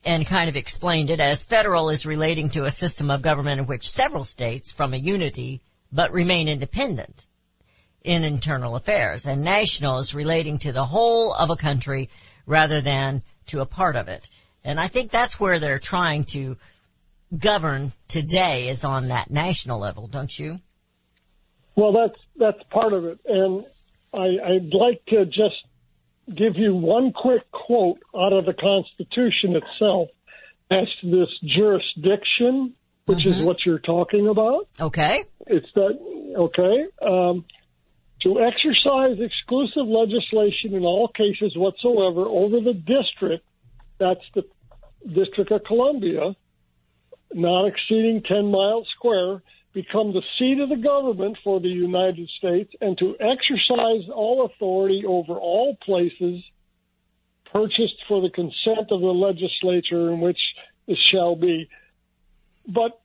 and 0.05 0.25
kind 0.25 0.49
of 0.49 0.55
explained 0.55 1.09
it 1.09 1.19
as 1.19 1.45
federal 1.45 1.89
is 1.89 2.05
relating 2.05 2.51
to 2.51 2.65
a 2.65 2.71
system 2.71 3.09
of 3.09 3.23
government 3.23 3.61
in 3.61 3.65
which 3.65 3.89
several 3.89 4.23
states 4.23 4.71
from 4.71 4.93
a 4.93 4.97
unity 4.97 5.61
but 5.91 6.13
remain 6.13 6.47
independent 6.47 7.25
in 8.07 8.23
internal 8.23 8.77
affairs 8.77 9.25
and 9.25 9.43
national 9.43 9.99
is 9.99 10.15
relating 10.15 10.59
to 10.59 10.71
the 10.71 10.85
whole 10.85 11.33
of 11.33 11.49
a 11.49 11.57
country 11.57 12.09
rather 12.45 12.79
than 12.79 13.21
to 13.47 13.59
a 13.59 13.65
part 13.65 13.97
of 13.97 14.07
it. 14.07 14.27
And 14.63 14.79
I 14.79 14.87
think 14.87 15.11
that's 15.11 15.39
where 15.39 15.59
they're 15.59 15.77
trying 15.77 16.23
to 16.25 16.55
govern 17.37 17.91
today 18.07 18.69
is 18.69 18.85
on 18.85 19.09
that 19.09 19.29
national 19.29 19.79
level, 19.79 20.07
don't 20.07 20.39
you? 20.39 20.59
Well, 21.75 21.91
that's 21.91 22.19
that's 22.37 22.63
part 22.71 22.93
of 22.93 23.05
it, 23.05 23.19
and 23.25 23.65
I, 24.13 24.53
I'd 24.53 24.73
like 24.73 25.05
to 25.07 25.25
just 25.25 25.57
give 26.33 26.55
you 26.55 26.73
one 26.73 27.11
quick 27.11 27.51
quote 27.51 27.99
out 28.15 28.33
of 28.33 28.45
the 28.45 28.53
Constitution 28.53 29.55
itself 29.55 30.09
as 30.71 30.87
to 31.01 31.19
this 31.19 31.29
jurisdiction, 31.43 32.73
which 33.05 33.25
is 33.25 33.43
what 33.43 33.57
you're 33.65 33.79
talking 33.79 34.27
about. 34.27 34.67
Okay. 34.79 35.25
It's 35.45 35.71
that 35.73 35.99
okay. 36.35 36.87
Um, 37.01 37.45
to 38.21 38.39
exercise 38.39 39.19
exclusive 39.19 39.87
legislation 39.87 40.73
in 40.73 40.83
all 40.83 41.07
cases 41.07 41.55
whatsoever 41.55 42.21
over 42.21 42.59
the 42.59 42.73
district, 42.73 43.45
that's 43.99 44.23
the 44.33 44.43
District 45.05 45.51
of 45.51 45.63
Columbia, 45.63 46.35
not 47.33 47.67
exceeding 47.67 48.23
10 48.23 48.51
miles 48.51 48.87
square, 48.89 49.41
become 49.73 50.11
the 50.11 50.23
seat 50.39 50.59
of 50.59 50.69
the 50.69 50.75
government 50.75 51.37
for 51.43 51.59
the 51.59 51.67
United 51.67 52.27
States 52.37 52.73
and 52.81 52.97
to 52.97 53.15
exercise 53.19 54.09
all 54.09 54.45
authority 54.45 55.03
over 55.05 55.33
all 55.33 55.75
places 55.75 56.43
purchased 57.53 58.03
for 58.07 58.21
the 58.21 58.29
consent 58.29 58.91
of 58.91 59.01
the 59.01 59.13
legislature 59.13 60.11
in 60.11 60.19
which 60.19 60.39
it 60.87 60.97
shall 61.11 61.35
be. 61.35 61.69
But 62.67 62.99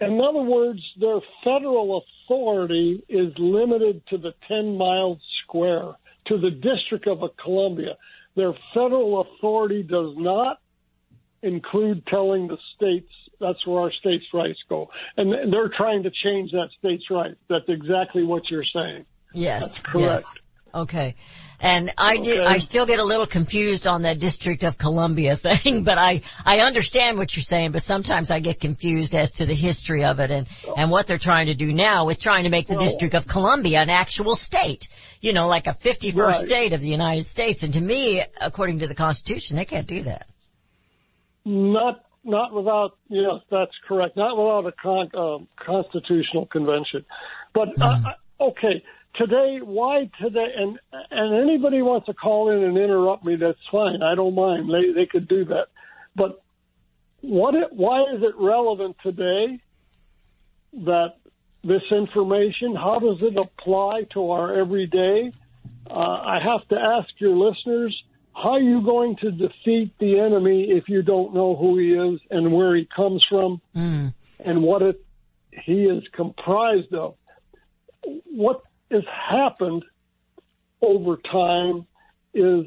in 0.00 0.20
other 0.20 0.42
words, 0.42 0.82
their 1.00 1.20
federal 1.42 2.02
authority 2.24 3.04
is 3.08 3.38
limited 3.38 4.06
to 4.08 4.18
the 4.18 4.34
10 4.48 4.76
miles 4.76 5.20
square, 5.42 5.92
to 6.26 6.38
the 6.38 6.50
District 6.50 7.06
of 7.06 7.22
Columbia. 7.36 7.96
Their 8.34 8.54
federal 8.72 9.20
authority 9.20 9.82
does 9.82 10.16
not 10.16 10.58
include 11.42 12.06
telling 12.06 12.48
the 12.48 12.58
states 12.74 13.10
that's 13.40 13.66
where 13.66 13.82
our 13.82 13.92
states' 13.92 14.26
rights 14.32 14.60
go. 14.68 14.90
And 15.16 15.52
they're 15.52 15.68
trying 15.68 16.04
to 16.04 16.10
change 16.10 16.52
that 16.52 16.70
states' 16.78 17.10
rights. 17.10 17.38
That's 17.48 17.68
exactly 17.68 18.22
what 18.22 18.48
you're 18.50 18.64
saying. 18.64 19.04
Yes. 19.34 19.62
That's 19.62 19.78
correct. 19.80 20.24
Yes. 20.24 20.34
Okay. 20.74 21.14
And 21.60 21.92
I 21.96 22.16
did, 22.16 22.42
I 22.42 22.58
still 22.58 22.86
get 22.86 22.98
a 22.98 23.04
little 23.04 23.26
confused 23.26 23.86
on 23.86 24.02
that 24.02 24.18
District 24.18 24.64
of 24.64 24.76
Columbia 24.76 25.36
thing, 25.36 25.84
but 25.84 25.96
I, 25.96 26.22
I 26.44 26.60
understand 26.60 27.18
what 27.18 27.36
you're 27.36 27.44
saying, 27.44 27.70
but 27.70 27.82
sometimes 27.82 28.32
I 28.32 28.40
get 28.40 28.58
confused 28.58 29.14
as 29.14 29.32
to 29.32 29.46
the 29.46 29.54
history 29.54 30.04
of 30.04 30.18
it 30.18 30.30
and, 30.32 30.48
and 30.76 30.90
what 30.90 31.06
they're 31.06 31.18
trying 31.18 31.46
to 31.46 31.54
do 31.54 31.72
now 31.72 32.04
with 32.04 32.18
trying 32.20 32.44
to 32.44 32.50
make 32.50 32.66
the 32.66 32.74
Well- 32.74 32.82
District 32.82 33.14
of 33.14 33.28
Columbia 33.28 33.80
an 33.80 33.90
actual 33.90 34.34
state. 34.34 34.88
You 35.20 35.32
know, 35.32 35.46
like 35.46 35.68
a 35.68 35.74
51st 35.74 36.16
Right. 36.16 36.34
state 36.34 36.72
of 36.72 36.80
the 36.80 36.88
United 36.88 37.26
States. 37.26 37.62
And 37.62 37.74
to 37.74 37.80
me, 37.80 38.22
according 38.40 38.80
to 38.80 38.88
the 38.88 38.94
Constitution, 38.96 39.56
they 39.56 39.64
can't 39.64 39.86
do 39.86 40.02
that. 40.04 40.26
Not 41.44 42.04
not 42.24 42.52
without 42.52 42.96
yes, 43.08 43.40
that's 43.50 43.72
correct. 43.86 44.16
Not 44.16 44.36
without 44.36 44.66
a 44.66 44.72
con, 44.72 45.08
um 45.14 45.48
constitutional 45.56 46.46
convention. 46.46 47.04
But 47.52 47.80
uh, 47.80 47.96
uh, 48.06 48.44
okay, 48.50 48.82
today, 49.14 49.60
why 49.62 50.08
today? 50.20 50.52
And 50.56 50.78
and 51.10 51.34
anybody 51.34 51.82
wants 51.82 52.06
to 52.06 52.14
call 52.14 52.50
in 52.50 52.62
and 52.62 52.76
interrupt 52.76 53.24
me, 53.24 53.36
that's 53.36 53.58
fine. 53.70 54.02
I 54.02 54.14
don't 54.14 54.34
mind. 54.34 54.70
They 54.72 54.92
they 54.92 55.06
could 55.06 55.28
do 55.28 55.44
that. 55.46 55.68
But 56.14 56.42
what? 57.20 57.54
It, 57.54 57.72
why 57.72 58.02
is 58.14 58.22
it 58.22 58.34
relevant 58.36 58.96
today? 59.02 59.60
That 60.84 61.16
this 61.62 61.82
information, 61.90 62.74
how 62.74 62.98
does 62.98 63.22
it 63.22 63.36
apply 63.36 64.04
to 64.14 64.30
our 64.30 64.58
everyday? 64.58 65.32
Uh, 65.88 65.94
I 65.94 66.38
have 66.42 66.66
to 66.68 66.76
ask 66.76 67.20
your 67.20 67.36
listeners, 67.36 68.02
how 68.34 68.52
are 68.52 68.60
you 68.60 68.82
going 68.82 69.16
to 69.16 69.30
defeat 69.30 69.92
the 69.98 70.20
enemy 70.20 70.70
if 70.70 70.88
you 70.88 71.02
don't 71.02 71.34
know 71.34 71.54
who 71.54 71.78
he 71.78 71.92
is 71.92 72.20
and 72.30 72.52
where 72.52 72.74
he 72.74 72.86
comes 72.86 73.24
from 73.28 73.60
Mm. 73.76 74.14
and 74.40 74.62
what 74.62 74.82
it, 74.82 74.96
he 75.50 75.84
is 75.84 76.02
comprised 76.12 76.94
of? 76.94 77.16
What 78.24 78.62
has 78.92 79.04
happened 79.06 79.84
over 80.80 81.16
time 81.16 81.86
is 82.34 82.66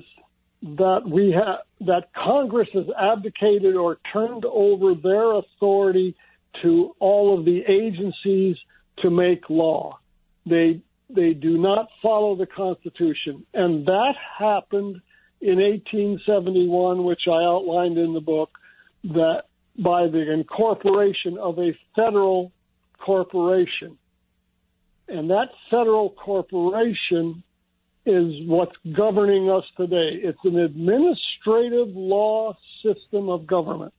that 0.61 1.03
we 1.05 1.31
have, 1.31 1.59
that 1.81 2.13
Congress 2.13 2.69
has 2.73 2.85
abdicated 2.97 3.75
or 3.75 3.99
turned 4.11 4.45
over 4.45 4.95
their 4.95 5.33
authority 5.33 6.15
to 6.61 6.95
all 6.99 7.37
of 7.37 7.45
the 7.45 7.63
agencies 7.67 8.57
to 8.99 9.09
make 9.09 9.49
law. 9.49 9.99
They 10.45 10.81
they 11.07 11.33
do 11.33 11.59
not 11.59 11.89
follow 12.01 12.35
the 12.35 12.47
Constitution, 12.47 13.45
and 13.53 13.85
that 13.85 14.15
happened 14.39 15.01
in 15.39 15.59
1871, 15.59 17.03
which 17.03 17.27
I 17.27 17.43
outlined 17.43 17.99
in 17.99 18.13
the 18.13 18.21
book, 18.21 18.57
that 19.03 19.43
by 19.77 20.07
the 20.07 20.31
incorporation 20.31 21.37
of 21.37 21.59
a 21.59 21.73
federal 21.95 22.51
corporation, 22.97 23.99
and 25.07 25.29
that 25.29 25.49
federal 25.69 26.09
corporation 26.09 27.43
is 28.05 28.47
what's 28.47 28.75
governing 28.95 29.49
us 29.49 29.63
today. 29.77 30.19
It's 30.21 30.39
an 30.43 30.59
administrative 30.59 31.95
law 31.95 32.55
system 32.83 33.29
of 33.29 33.47
government. 33.47 33.93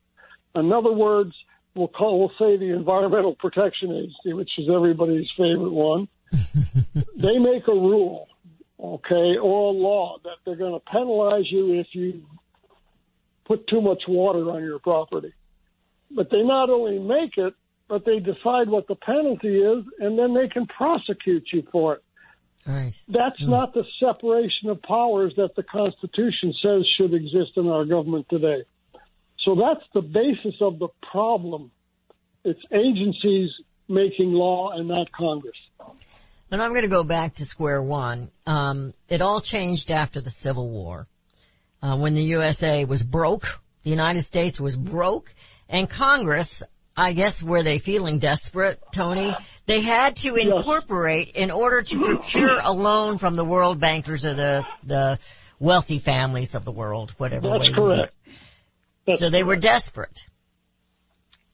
In 0.55 0.73
other 0.73 0.92
words, 0.92 1.35
we'll 1.75 1.88
call, 1.88 2.19
we'll 2.19 2.33
say 2.38 2.57
the 2.57 2.73
Environmental 2.73 3.35
Protection 3.35 3.92
Agency, 3.92 4.33
which 4.33 4.51
is 4.59 4.69
everybody's 4.69 5.29
favorite 5.37 5.73
one. 5.73 6.09
they 7.16 7.38
make 7.38 7.66
a 7.69 7.73
rule, 7.73 8.29
okay, 8.81 9.37
or 9.37 9.69
a 9.69 9.77
law 9.77 10.19
that 10.25 10.37
they're 10.45 10.57
going 10.57 10.73
to 10.73 10.90
penalize 10.90 11.51
you 11.51 11.81
if 11.81 11.88
you 11.92 12.23
put 13.45 13.66
too 13.66 13.81
much 13.81 14.03
water 14.09 14.51
on 14.51 14.62
your 14.62 14.79
property. 14.79 15.33
But 16.11 16.31
they 16.31 16.42
not 16.42 16.71
only 16.71 16.99
make 16.99 17.37
it, 17.37 17.55
but 17.88 18.05
they 18.05 18.18
decide 18.18 18.68
what 18.68 18.87
the 18.88 18.96
penalty 18.96 19.59
is, 19.61 19.85
and 19.99 20.18
then 20.18 20.35
they 20.35 20.49
can 20.49 20.66
prosecute 20.66 21.46
you 21.53 21.62
for 21.70 21.94
it. 21.94 22.03
Right. 22.66 22.92
That's 23.07 23.42
not 23.42 23.75
the 23.75 23.85
separation 24.01 24.70
of 24.70 24.83
powers 24.83 25.35
that 25.37 25.55
the 25.55 25.62
Constitution 25.62 26.53
says 26.61 26.85
should 26.96 27.14
exist 27.14 27.53
in 27.57 27.68
our 27.68 27.85
government 27.85 28.27
today. 28.29 28.64
So 29.38 29.55
that's 29.55 29.87
the 29.94 30.03
basis 30.03 30.57
of 30.61 30.81
the 30.81 30.88
problem. 31.12 31.70
It's 32.44 32.61
agencies 32.72 33.51
making 33.88 34.33
law 34.33 34.70
and 34.70 34.88
not 34.88 35.12
Congress. 35.12 35.57
And 36.51 36.61
I'm 36.61 36.70
going 36.70 36.83
to 36.83 36.88
go 36.88 37.05
back 37.05 37.37
to 37.37 37.44
square 37.44 37.81
one. 37.81 38.31
Um, 38.46 38.94
it 39.09 39.20
all 39.20 39.40
changed 39.40 39.92
after 39.92 40.20
the 40.20 40.31
Civil 40.31 40.68
War, 40.68 41.07
uh, 41.83 41.96
when 41.96 42.14
the 42.14 42.22
USA 42.22 42.85
was 42.85 43.03
broke. 43.03 43.61
The 43.85 43.90
United 43.90 44.22
States 44.22 44.61
was 44.61 44.75
broke, 44.75 45.33
and 45.68 45.88
Congress, 45.88 46.64
I 46.96 47.12
guess, 47.12 47.42
were 47.42 47.62
they 47.62 47.78
feeling 47.78 48.18
desperate, 48.18 48.80
Tony? 48.90 49.35
They 49.66 49.82
had 49.82 50.16
to 50.16 50.37
incorporate 50.37 51.32
in 51.37 51.50
order 51.50 51.82
to 51.82 52.04
procure 52.04 52.59
a 52.59 52.72
loan 52.72 53.18
from 53.18 53.37
the 53.37 53.44
world 53.44 53.78
bankers 53.78 54.24
or 54.24 54.32
the 54.32 54.64
the 54.82 55.18
wealthy 55.59 55.98
families 55.98 56.54
of 56.54 56.64
the 56.64 56.72
world, 56.72 57.12
whatever. 57.18 57.48
That's 57.50 57.74
correct. 57.74 58.14
That's 59.06 59.20
so 59.20 59.30
they 59.30 59.42
were 59.42 59.56
desperate. 59.56 60.26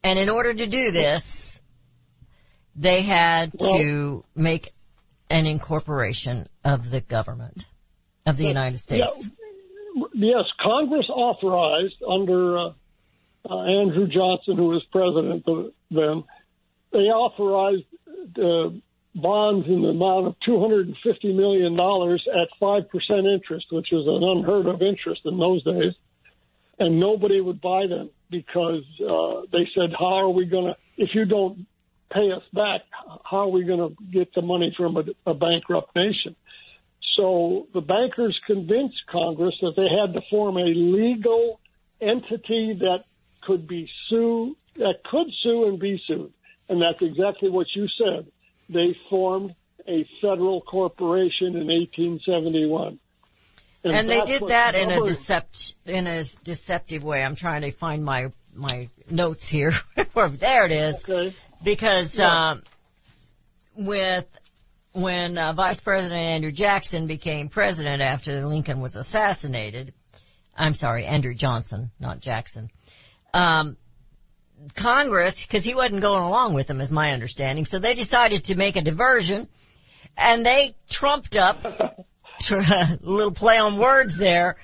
And 0.05 0.19
in 0.19 0.29
order 0.29 0.53
to 0.53 0.67
do 0.67 0.91
this, 0.91 1.61
they 2.77 3.03
had 3.03 3.59
to 3.59 4.25
make 4.35 4.73
an 5.31 5.47
incorporation 5.47 6.49
of 6.65 6.91
the 6.91 7.01
government 7.01 7.65
of 8.27 8.37
the 8.37 8.47
United 8.47 8.79
States. 8.79 9.29
yes, 10.15 10.45
Congress 10.61 11.09
authorized 11.09 12.03
under 12.09 12.59
uh, 12.59 12.71
uh, 13.49 13.63
Andrew 13.63 14.07
Johnson, 14.07 14.57
who 14.57 14.69
was 14.69 14.85
president 14.85 15.45
of- 15.47 15.73
then, 15.91 16.25
they 16.93 17.09
authorized 17.11 17.87
uh, 18.39 18.71
bonds 19.15 19.67
in 19.67 19.83
the 19.83 19.89
amount 19.89 20.27
of 20.27 20.37
$250 20.47 21.37
million 21.37 21.73
at 21.75 22.49
5% 22.61 23.35
interest, 23.35 23.67
which 23.71 23.89
was 23.93 24.07
an 24.07 24.23
unheard 24.23 24.67
of 24.67 24.81
interest 24.83 25.23
in 25.25 25.39
those 25.39 25.63
days. 25.65 25.95
and 26.79 26.99
nobody 26.99 27.41
would 27.41 27.61
buy 27.61 27.87
them 27.87 28.11
because 28.31 28.85
uh, 29.01 29.43
they 29.53 29.67
said, 29.75 29.93
"How 29.99 30.15
are 30.15 30.31
we 30.31 30.47
going 30.47 30.67
to? 30.73 30.77
If 30.97 31.15
you 31.15 31.27
don't 31.27 31.67
pay 32.11 32.31
us 32.33 32.43
back, 32.53 32.81
how 33.25 33.43
are 33.45 33.49
we 33.49 33.65
going 33.65 33.79
to 33.81 33.95
get 34.11 34.33
the 34.35 34.43
money 34.43 34.73
from 34.77 34.97
a, 34.97 35.05
a 35.27 35.35
bankrupt 35.35 35.95
nation?" 35.95 36.35
So 37.17 37.69
the 37.75 37.83
bankers 37.83 38.41
convinced 38.47 39.03
Congress 39.07 39.55
that 39.61 39.75
they 39.77 39.89
had 39.89 40.15
to 40.15 40.23
form 40.31 40.57
a 40.57 40.65
legal 40.65 41.61
entity 42.01 42.75
that 42.81 43.05
could 43.43 43.67
be 43.67 43.89
sued, 44.09 44.57
that 44.77 45.03
could 45.05 45.33
sue 45.43 45.69
and 45.69 45.79
be 45.79 45.99
sued. 45.99 46.33
And 46.69 46.81
that's 46.81 47.03
exactly 47.03 47.51
what 47.51 47.67
you 47.75 47.87
said. 47.89 48.27
They 48.69 48.95
formed 49.11 49.55
a 49.87 50.05
federal 50.21 50.61
corporation 50.61 51.49
in 51.49 51.67
1871. 51.67 52.99
And 53.85 54.09
they 54.09 54.23
did 54.23 54.47
that 54.49 54.75
in 54.77 54.91
a 54.91 55.01
decept 55.01 55.75
in 55.85 56.07
a 56.07 56.23
deceptive 56.45 57.03
way. 57.03 57.23
I'm 57.23 57.35
trying 57.35 57.63
to 57.63 57.73
find 57.73 58.05
my 58.05 58.31
my 58.55 58.89
notes 59.11 59.49
here. 59.49 59.73
There 60.15 60.67
it 60.67 60.73
is. 60.73 61.09
Okay. 61.09 61.35
Because 61.65 62.19
Yeah. 62.19 62.51
um, 62.51 62.63
with 63.75 64.27
when 64.93 65.39
uh, 65.39 65.53
Vice 65.55 65.81
President 65.81 66.21
Andrew 66.21 66.53
Jackson 66.53 67.07
became 67.07 67.49
president 67.49 68.03
after 68.03 68.45
Lincoln 68.45 68.81
was 68.81 68.95
assassinated, 68.95 69.95
I'm 70.57 70.75
sorry, 70.75 71.07
Andrew 71.07 71.35
Johnson, 71.35 71.91
not 71.99 72.21
Jackson. 72.21 72.71
Um, 73.35 73.77
Congress, 74.75 75.45
because 75.45 75.65
he 75.65 75.75
wasn't 75.75 76.03
going 76.03 76.23
along 76.23 76.55
with 76.55 76.67
them, 76.69 76.81
is 76.81 76.93
my 76.93 77.13
understanding, 77.13 77.65
so 77.65 77.79
they 77.79 77.95
decided 77.95 78.45
to 78.45 78.55
make 78.55 78.77
a 78.77 78.81
diversion, 78.83 79.49
and 80.17 80.45
they 80.47 80.77
trumped 80.89 81.37
up 81.37 81.65
a 82.51 82.99
little 83.03 83.33
play 83.33 83.59
on 83.59 83.79
words 83.79 84.19
there, 84.19 84.57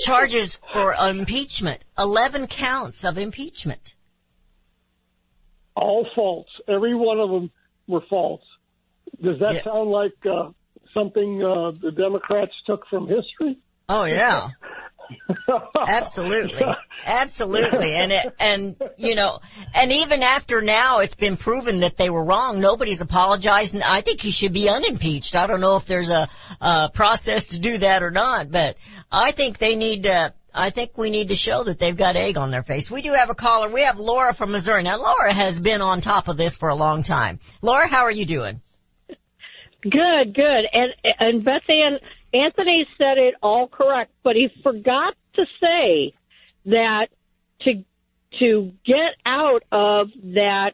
charges 0.00 0.60
for 0.72 0.92
impeachment. 0.94 1.84
11 1.98 2.46
counts 2.48 3.04
of 3.04 3.16
impeachment. 3.18 3.94
all 5.74 6.06
false. 6.14 6.48
Every 6.68 6.94
one 6.94 7.20
of 7.20 7.30
them 7.30 7.50
were 7.86 8.00
false. 8.08 8.42
Does 9.22 9.38
that 9.40 9.54
Yeah. 9.54 9.64
sound 9.64 9.90
like 9.90 10.14
uh, 10.24 10.50
something 10.94 11.42
uh, 11.42 11.70
the 11.72 11.92
Democrats 11.92 12.52
took 12.66 12.86
from 12.88 13.06
history? 13.08 13.58
Oh 13.88 14.04
yeah. 14.04 14.50
Absolutely. 15.86 16.64
Absolutely. 17.04 17.94
And 17.94 18.12
it, 18.12 18.34
and, 18.40 18.76
you 18.98 19.14
know, 19.14 19.40
and 19.74 19.92
even 19.92 20.22
after 20.22 20.60
now 20.60 20.98
it's 20.98 21.14
been 21.14 21.36
proven 21.36 21.80
that 21.80 21.96
they 21.96 22.10
were 22.10 22.24
wrong, 22.24 22.60
nobody's 22.60 23.00
apologized 23.00 23.74
and 23.74 23.84
I 23.84 24.00
think 24.00 24.20
he 24.20 24.30
should 24.30 24.52
be 24.52 24.68
unimpeached. 24.68 25.36
I 25.36 25.46
don't 25.46 25.60
know 25.60 25.76
if 25.76 25.86
there's 25.86 26.10
a, 26.10 26.28
a 26.60 26.90
process 26.92 27.48
to 27.48 27.58
do 27.58 27.78
that 27.78 28.02
or 28.02 28.10
not, 28.10 28.50
but 28.50 28.76
I 29.10 29.30
think 29.30 29.58
they 29.58 29.76
need 29.76 30.04
to, 30.04 30.34
I 30.52 30.70
think 30.70 30.98
we 30.98 31.10
need 31.10 31.28
to 31.28 31.36
show 31.36 31.62
that 31.64 31.78
they've 31.78 31.96
got 31.96 32.16
egg 32.16 32.36
on 32.36 32.50
their 32.50 32.62
face. 32.62 32.90
We 32.90 33.02
do 33.02 33.12
have 33.12 33.30
a 33.30 33.34
caller. 33.34 33.68
We 33.68 33.82
have 33.82 33.98
Laura 33.98 34.34
from 34.34 34.52
Missouri. 34.52 34.82
Now 34.82 34.98
Laura 34.98 35.32
has 35.32 35.60
been 35.60 35.82
on 35.82 36.00
top 36.00 36.28
of 36.28 36.36
this 36.36 36.56
for 36.56 36.70
a 36.70 36.74
long 36.74 37.02
time. 37.02 37.38
Laura, 37.62 37.86
how 37.86 38.02
are 38.02 38.10
you 38.10 38.26
doing? 38.26 38.60
Good, 39.82 40.34
good. 40.34 40.66
And 40.72 40.94
and 41.20 41.44
Beth 41.44 41.68
Ann 41.68 41.98
Anthony 42.44 42.86
said 42.98 43.18
it 43.18 43.34
all 43.42 43.68
correct, 43.68 44.12
but 44.22 44.36
he 44.36 44.48
forgot 44.62 45.14
to 45.34 45.46
say 45.60 46.14
that 46.66 47.08
to 47.60 47.84
to 48.40 48.72
get 48.84 49.14
out 49.24 49.62
of 49.72 50.10
that 50.34 50.72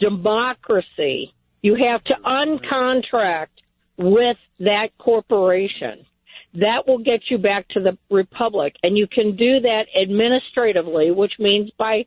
democracy, 0.00 1.32
you 1.62 1.76
have 1.76 2.02
to 2.04 2.14
uncontract 2.24 3.48
with 3.96 4.36
that 4.58 4.88
corporation. 4.98 6.04
That 6.54 6.84
will 6.86 6.98
get 6.98 7.30
you 7.30 7.38
back 7.38 7.68
to 7.68 7.80
the 7.80 7.98
republic, 8.10 8.74
and 8.82 8.96
you 8.96 9.06
can 9.06 9.36
do 9.36 9.60
that 9.60 9.86
administratively, 10.00 11.10
which 11.10 11.38
means 11.38 11.70
by 11.72 12.06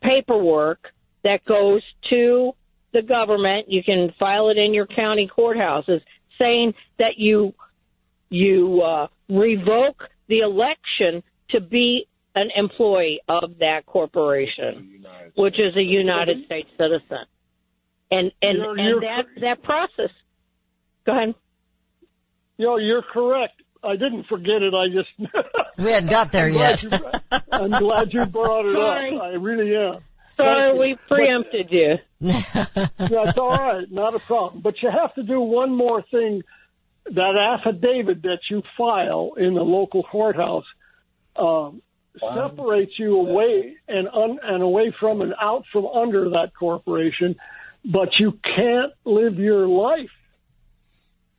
paperwork 0.00 0.92
that 1.24 1.44
goes 1.44 1.82
to 2.10 2.52
the 2.92 3.02
government. 3.02 3.66
You 3.68 3.82
can 3.82 4.12
file 4.18 4.48
it 4.48 4.58
in 4.58 4.72
your 4.72 4.86
county 4.86 5.28
courthouses 5.28 6.02
saying 6.38 6.74
that 6.98 7.18
you 7.18 7.54
you 8.30 8.80
uh, 8.82 9.08
revoke 9.28 10.08
the 10.28 10.38
election 10.38 11.22
to 11.50 11.60
be 11.60 12.06
an 12.34 12.48
employee 12.56 13.20
of 13.28 13.58
that 13.58 13.84
corporation, 13.84 15.04
which 15.34 15.58
is 15.60 15.76
a 15.76 15.82
United 15.82 16.44
States 16.46 16.70
citizen. 16.78 17.26
And 18.10 18.32
and 18.40 18.58
You're- 18.58 18.68
and 18.70 18.78
you're- 18.88 19.06
that 19.06 19.26
that 19.40 19.62
process. 19.62 20.10
Go 21.04 21.12
ahead. 21.12 21.34
You 22.58 22.66
know, 22.66 22.76
you're 22.78 23.02
correct. 23.02 23.60
I 23.82 23.96
didn't 23.96 24.24
forget 24.24 24.62
it. 24.62 24.72
I 24.74 24.86
just 24.88 25.08
We 25.78 25.90
hadn't 25.90 26.10
got 26.10 26.30
there 26.30 26.46
I'm 26.46 26.54
yet. 26.54 26.80
glad, 26.88 27.02
you, 27.32 27.38
I'm 27.50 27.70
glad 27.70 28.12
you 28.14 28.26
brought 28.26 28.66
it 28.66 28.72
Sorry. 28.74 29.16
up. 29.16 29.22
I 29.24 29.34
really 29.34 29.74
am. 29.76 29.98
Sorry, 30.36 30.78
we 30.78 30.96
preempted 31.08 31.70
you. 31.70 31.98
That's 32.20 33.38
all 33.38 33.56
right, 33.56 33.90
not 33.90 34.14
a 34.14 34.18
problem. 34.18 34.62
But 34.62 34.82
you 34.82 34.90
have 34.90 35.14
to 35.14 35.22
do 35.22 35.40
one 35.40 35.74
more 35.74 36.02
thing. 36.02 36.42
That 37.04 37.36
affidavit 37.36 38.22
that 38.22 38.40
you 38.48 38.62
file 38.76 39.32
in 39.36 39.54
the 39.54 39.64
local 39.64 40.04
courthouse 40.04 40.64
um, 41.34 41.82
separates 42.18 42.98
you 42.98 43.18
away 43.18 43.76
and 43.88 44.08
un, 44.08 44.38
and 44.42 44.62
away 44.62 44.92
from 44.98 45.20
and 45.20 45.34
out 45.40 45.64
from 45.72 45.86
under 45.86 46.30
that 46.30 46.52
corporation, 46.54 47.36
but 47.84 48.10
you 48.18 48.38
can't 48.44 48.92
live 49.04 49.38
your 49.38 49.66
life 49.66 50.10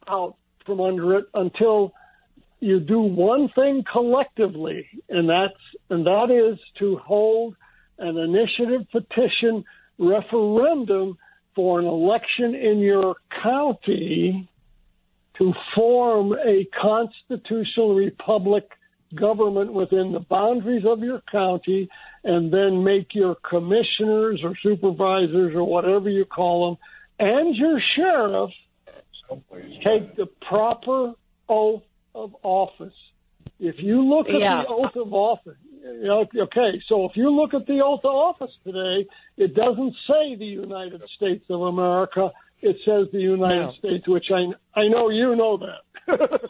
out 0.07 0.35
from 0.65 0.81
under 0.81 1.19
it 1.19 1.25
until 1.33 1.93
you 2.59 2.79
do 2.79 3.01
one 3.01 3.49
thing 3.49 3.83
collectively, 3.83 4.87
and 5.09 5.29
that's 5.29 5.59
and 5.89 6.05
that 6.05 6.31
is 6.31 6.59
to 6.79 6.97
hold 6.97 7.55
an 7.97 8.17
initiative 8.17 8.87
petition 8.91 9.63
referendum 9.97 11.17
for 11.55 11.79
an 11.79 11.85
election 11.85 12.55
in 12.55 12.79
your 12.79 13.15
county 13.29 14.49
to 15.35 15.53
form 15.73 16.33
a 16.33 16.65
constitutional 16.79 17.95
republic 17.95 18.69
government 19.13 19.71
within 19.73 20.11
the 20.11 20.19
boundaries 20.19 20.85
of 20.85 21.03
your 21.03 21.21
county 21.31 21.89
and 22.23 22.51
then 22.51 22.83
make 22.83 23.13
your 23.13 23.35
commissioners 23.35 24.43
or 24.43 24.55
supervisors 24.57 25.53
or 25.53 25.63
whatever 25.63 26.09
you 26.09 26.25
call 26.25 26.69
them 26.69 26.77
and 27.19 27.55
your 27.55 27.79
sheriff 27.95 28.51
take 29.83 30.15
the 30.15 30.27
proper 30.41 31.13
oath 31.49 31.83
of 32.15 32.35
office. 32.43 32.93
If 33.63 33.81
you 33.81 34.03
look 34.03 34.27
at 34.27 34.41
Yeah. 34.41 34.63
the 34.63 34.67
oath 34.67 34.95
of 34.97 35.13
office, 35.13 35.55
okay, 35.85 36.81
so 36.87 37.05
if 37.05 37.15
you 37.15 37.29
look 37.29 37.53
at 37.53 37.65
the 37.65 37.81
oath 37.81 38.03
of 38.03 38.13
office 38.13 38.51
today, 38.65 39.07
it 39.37 39.55
doesn't 39.55 39.95
say 40.05 40.35
the 40.35 40.45
United 40.45 41.01
States 41.15 41.45
of 41.49 41.61
America. 41.61 42.33
It 42.61 42.77
says 42.83 43.09
the 43.11 43.21
United 43.21 43.67
No. 43.67 43.71
States, 43.71 44.05
which 44.05 44.29
I 44.31 44.41
I 44.75 44.87
know 44.89 45.09
you 45.09 45.35
know 45.35 45.57
that. 45.57 46.41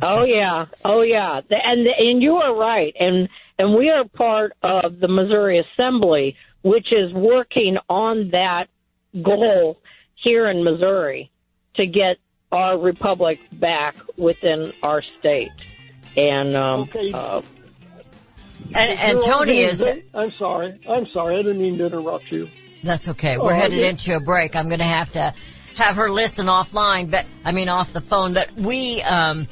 Oh 0.00 0.22
yeah, 0.24 0.66
oh 0.84 1.00
yeah, 1.02 1.40
and 1.50 1.84
and 1.86 2.22
you 2.22 2.36
are 2.36 2.54
right, 2.54 2.94
and 3.00 3.28
and 3.58 3.74
we 3.74 3.90
are 3.90 4.04
part 4.04 4.52
of 4.62 5.00
the 5.00 5.08
Missouri 5.08 5.58
Assembly, 5.58 6.36
which 6.62 6.92
is 6.92 7.12
working 7.12 7.76
on 7.88 8.30
that 8.30 8.68
goal 9.20 9.80
here 10.14 10.46
in 10.46 10.62
Missouri 10.62 11.32
to 11.74 11.86
get 11.86 12.18
our 12.52 12.78
republic 12.78 13.40
back 13.50 13.96
within 14.16 14.72
our 14.80 15.02
state. 15.18 15.50
And 16.16 16.56
um, 16.56 16.80
Okay. 16.80 17.12
uh, 17.12 17.42
And, 18.74 18.98
and 18.98 19.20
Tony 19.22 19.60
is, 19.60 19.88
I'm 20.14 20.32
sorry. 20.32 20.80
I'm 20.88 21.06
sorry. 21.12 21.38
I 21.38 21.42
didn't 21.42 21.58
mean 21.58 21.78
to 21.78 21.86
interrupt 21.86 22.30
you. 22.30 22.48
That's 22.82 23.08
okay. 23.10 23.36
We're 23.38 23.52
Oh, 23.52 23.56
headed 23.56 23.78
yeah. 23.78 23.88
into 23.88 24.14
a 24.16 24.20
break. 24.20 24.56
I'm 24.56 24.68
going 24.68 24.78
to 24.80 24.84
have 24.84 25.12
to 25.12 25.34
have 25.76 25.96
her 25.96 26.10
listen 26.10 26.46
offline, 26.46 27.10
but 27.10 27.26
I 27.44 27.52
mean 27.52 27.68
off 27.68 27.92
the 27.92 28.00
phone. 28.00 28.32
But 28.34 28.52
we, 28.52 29.02
um, 29.02 29.46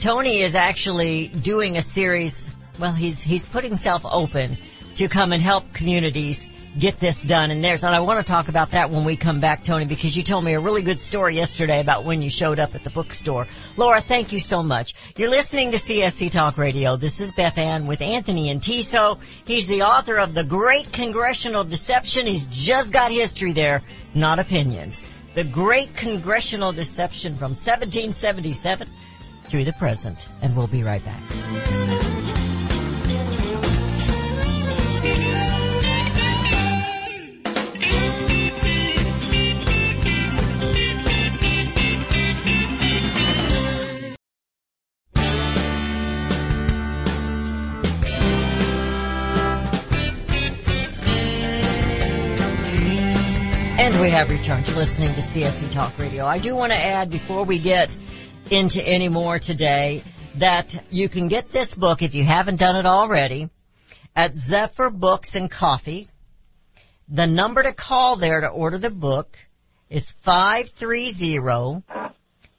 Tony 0.00 0.38
is 0.40 0.54
actually 0.54 1.28
doing 1.28 1.76
a 1.76 1.82
series. 1.82 2.50
Well, 2.78 2.92
he's 2.92 3.20
he's 3.20 3.44
put 3.44 3.64
himself 3.64 4.04
open 4.04 4.58
to 4.96 5.08
come 5.08 5.32
and 5.32 5.42
help 5.42 5.72
communities 5.72 6.48
get 6.76 6.98
this 7.00 7.22
done. 7.22 7.50
And 7.50 7.62
there's, 7.62 7.84
and 7.84 7.94
I 7.94 8.00
want 8.00 8.24
to 8.24 8.30
talk 8.30 8.48
about 8.48 8.72
that 8.72 8.90
when 8.90 9.04
we 9.04 9.16
come 9.16 9.40
back, 9.40 9.64
Tony, 9.64 9.84
because 9.84 10.16
you 10.16 10.22
told 10.22 10.44
me 10.44 10.54
a 10.54 10.60
really 10.60 10.82
good 10.82 11.00
story 11.00 11.36
yesterday 11.36 11.80
about 11.80 12.04
when 12.04 12.22
you 12.22 12.30
showed 12.30 12.58
up 12.58 12.74
at 12.74 12.84
the 12.84 12.90
bookstore. 12.90 13.46
Laura, 13.76 14.00
thank 14.00 14.32
you 14.32 14.38
so 14.38 14.62
much. 14.62 14.94
You're 15.16 15.30
listening 15.30 15.70
to 15.72 15.76
CSC 15.76 16.30
Talk 16.30 16.58
Radio. 16.58 16.96
This 16.96 17.20
is 17.20 17.32
Beth 17.32 17.58
Ann 17.58 17.86
with 17.86 18.00
Anthony 18.00 18.50
and 18.50 18.60
Tiso. 18.60 19.18
He's 19.44 19.68
the 19.68 19.82
author 19.82 20.18
of 20.18 20.34
The 20.34 20.44
Great 20.44 20.92
Congressional 20.92 21.64
Deception. 21.64 22.26
He's 22.26 22.46
just 22.46 22.92
got 22.92 23.10
history 23.10 23.52
there, 23.52 23.82
not 24.14 24.38
opinions. 24.38 25.02
The 25.34 25.44
Great 25.44 25.96
Congressional 25.96 26.72
Deception 26.72 27.34
from 27.34 27.50
1777 27.50 28.88
to 29.48 29.64
the 29.64 29.72
present. 29.72 30.26
And 30.42 30.56
we'll 30.56 30.66
be 30.66 30.82
right 30.82 31.04
back. 31.04 32.07
We 54.08 54.12
have 54.12 54.30
returned 54.30 54.64
to 54.64 54.74
listening 54.74 55.12
to 55.16 55.20
CSC 55.20 55.70
Talk 55.70 55.98
Radio. 55.98 56.24
I 56.24 56.38
do 56.38 56.56
want 56.56 56.72
to 56.72 56.78
add 56.78 57.10
before 57.10 57.44
we 57.44 57.58
get 57.58 57.94
into 58.50 58.82
any 58.82 59.10
more 59.10 59.38
today 59.38 60.02
that 60.36 60.82
you 60.88 61.10
can 61.10 61.28
get 61.28 61.52
this 61.52 61.74
book 61.74 62.00
if 62.00 62.14
you 62.14 62.24
haven't 62.24 62.56
done 62.56 62.76
it 62.76 62.86
already 62.86 63.50
at 64.16 64.34
Zephyr 64.34 64.88
Books 64.88 65.34
and 65.34 65.50
Coffee. 65.50 66.08
The 67.10 67.26
number 67.26 67.62
to 67.62 67.74
call 67.74 68.16
there 68.16 68.40
to 68.40 68.48
order 68.48 68.78
the 68.78 68.88
book 68.88 69.36
is 69.90 70.10
530 70.10 71.82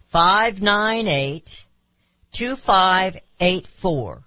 598 0.05 1.65
2584. 2.31 4.19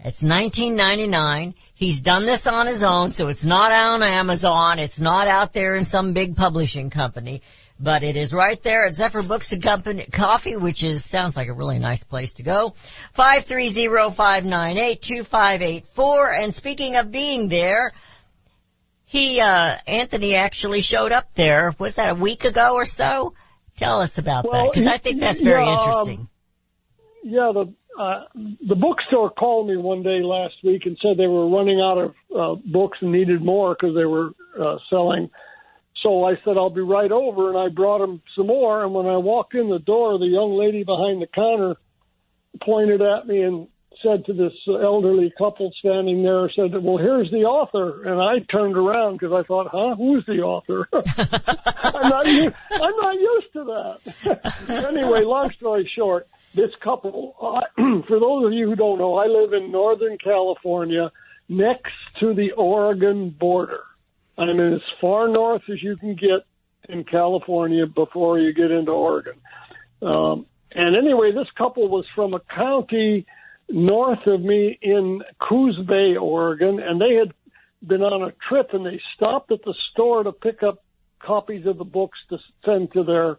It's 0.00 0.22
1999. 0.22 1.54
He's 1.74 2.00
done 2.00 2.24
this 2.24 2.46
on 2.46 2.68
his 2.68 2.84
own, 2.84 3.10
so 3.12 3.26
it's 3.26 3.44
not 3.44 3.72
on 3.72 4.04
Amazon. 4.04 4.78
It's 4.78 5.00
not 5.00 5.26
out 5.26 5.52
there 5.52 5.74
in 5.74 5.84
some 5.84 6.12
big 6.12 6.36
publishing 6.36 6.88
company, 6.88 7.42
but 7.80 8.04
it 8.04 8.16
is 8.16 8.32
right 8.32 8.62
there 8.62 8.86
at 8.86 8.94
Zephyr 8.94 9.22
Books 9.22 9.52
and 9.52 9.60
Company 9.60 10.04
Coffee, 10.04 10.54
which 10.54 10.84
is 10.84 11.04
sounds 11.04 11.36
like 11.36 11.48
a 11.48 11.52
really 11.52 11.80
nice 11.80 12.04
place 12.04 12.34
to 12.34 12.44
go. 12.44 12.74
Five 13.12 13.44
three 13.44 13.68
zero 13.68 14.10
five 14.10 14.44
nine 14.44 14.78
eight 14.78 15.02
two 15.02 15.24
five 15.24 15.62
eight 15.62 15.88
four. 15.88 16.32
And 16.32 16.54
speaking 16.54 16.94
of 16.94 17.10
being 17.10 17.48
there, 17.48 17.92
he 19.04 19.40
uh 19.40 19.78
Anthony 19.84 20.36
actually 20.36 20.80
showed 20.80 21.10
up 21.10 21.34
there. 21.34 21.74
Was 21.80 21.96
that 21.96 22.10
a 22.10 22.14
week 22.14 22.44
ago 22.44 22.74
or 22.74 22.84
so? 22.84 23.34
Tell 23.76 24.00
us 24.00 24.18
about 24.18 24.44
that 24.44 24.70
because 24.70 24.86
I 24.86 24.98
think 24.98 25.20
that's 25.20 25.42
very 25.42 25.64
yeah, 25.64 25.72
um, 25.72 25.78
interesting. 25.78 26.28
Yeah, 27.24 27.50
the 27.52 27.74
uh, 27.98 28.24
the 28.34 28.76
bookstore 28.76 29.30
called 29.30 29.66
me 29.68 29.76
one 29.76 30.04
day 30.04 30.22
last 30.22 30.54
week 30.62 30.86
and 30.86 30.96
said 31.02 31.16
they 31.16 31.26
were 31.26 31.48
running 31.48 31.80
out 31.80 31.98
of 31.98 32.14
uh, 32.34 32.54
books 32.64 32.98
and 33.00 33.10
needed 33.10 33.42
more 33.42 33.74
because 33.74 33.96
they 33.96 34.04
were 34.04 34.30
uh, 34.58 34.78
selling. 34.88 35.30
So 36.02 36.24
I 36.24 36.34
said 36.44 36.56
I'll 36.56 36.70
be 36.70 36.80
right 36.80 37.10
over, 37.10 37.48
and 37.48 37.58
I 37.58 37.74
brought 37.74 37.98
them 37.98 38.22
some 38.36 38.46
more. 38.46 38.84
And 38.84 38.94
when 38.94 39.06
I 39.06 39.16
walked 39.16 39.54
in 39.56 39.68
the 39.68 39.80
door, 39.80 40.16
the 40.16 40.26
young 40.26 40.56
lady 40.56 40.84
behind 40.84 41.20
the 41.20 41.26
counter 41.26 41.74
pointed 42.62 43.02
at 43.02 43.26
me 43.26 43.42
and 43.42 43.68
said 44.02 44.24
to 44.26 44.32
this 44.32 44.52
elderly 44.68 45.32
couple 45.36 45.72
standing 45.78 46.22
there, 46.22 46.48
said, 46.50 46.82
"Well, 46.82 46.98
here's 46.98 47.30
the 47.30 47.44
author." 47.44 48.04
And 48.04 48.20
I 48.20 48.38
turned 48.50 48.76
around 48.76 49.14
because 49.14 49.32
I 49.32 49.42
thought, 49.42 49.68
"Huh, 49.68 49.94
who's 49.96 50.24
the 50.26 50.40
author?" 50.42 50.88
I'm 50.92 52.08
not 52.08 52.26
u- 52.26 52.52
I'm 52.70 52.96
not 52.96 53.14
used 53.14 53.52
to 53.54 53.64
that. 53.64 54.86
anyway, 54.88 55.22
long 55.24 55.50
story 55.52 55.90
short, 55.94 56.28
this 56.54 56.70
couple. 56.82 57.34
Uh, 57.40 58.02
for 58.08 58.20
those 58.20 58.46
of 58.46 58.52
you 58.52 58.68
who 58.68 58.76
don't 58.76 58.98
know, 58.98 59.16
I 59.16 59.26
live 59.26 59.52
in 59.52 59.72
Northern 59.72 60.18
California, 60.18 61.10
next 61.48 61.94
to 62.20 62.34
the 62.34 62.52
Oregon 62.52 63.30
border. 63.30 63.82
I'm 64.36 64.60
as 64.60 64.82
far 65.00 65.28
north 65.28 65.62
as 65.68 65.82
you 65.82 65.96
can 65.96 66.14
get 66.14 66.46
in 66.88 67.04
California 67.04 67.86
before 67.86 68.38
you 68.38 68.52
get 68.52 68.70
into 68.70 68.92
Oregon. 68.92 69.34
Um, 70.00 70.46
and 70.70 70.96
anyway, 70.96 71.32
this 71.32 71.48
couple 71.56 71.88
was 71.88 72.06
from 72.14 72.34
a 72.34 72.40
county 72.40 73.26
north 73.68 74.26
of 74.26 74.40
me 74.40 74.78
in 74.80 75.22
Coos 75.38 75.78
Bay, 75.80 76.16
Oregon, 76.16 76.80
and 76.80 77.00
they 77.00 77.14
had 77.14 77.32
been 77.86 78.02
on 78.02 78.22
a 78.22 78.32
trip 78.32 78.70
and 78.72 78.84
they 78.84 79.00
stopped 79.14 79.52
at 79.52 79.62
the 79.64 79.74
store 79.92 80.24
to 80.24 80.32
pick 80.32 80.62
up 80.62 80.82
copies 81.20 81.66
of 81.66 81.78
the 81.78 81.84
books 81.84 82.18
to 82.30 82.38
send 82.64 82.92
to 82.92 83.04
their 83.04 83.36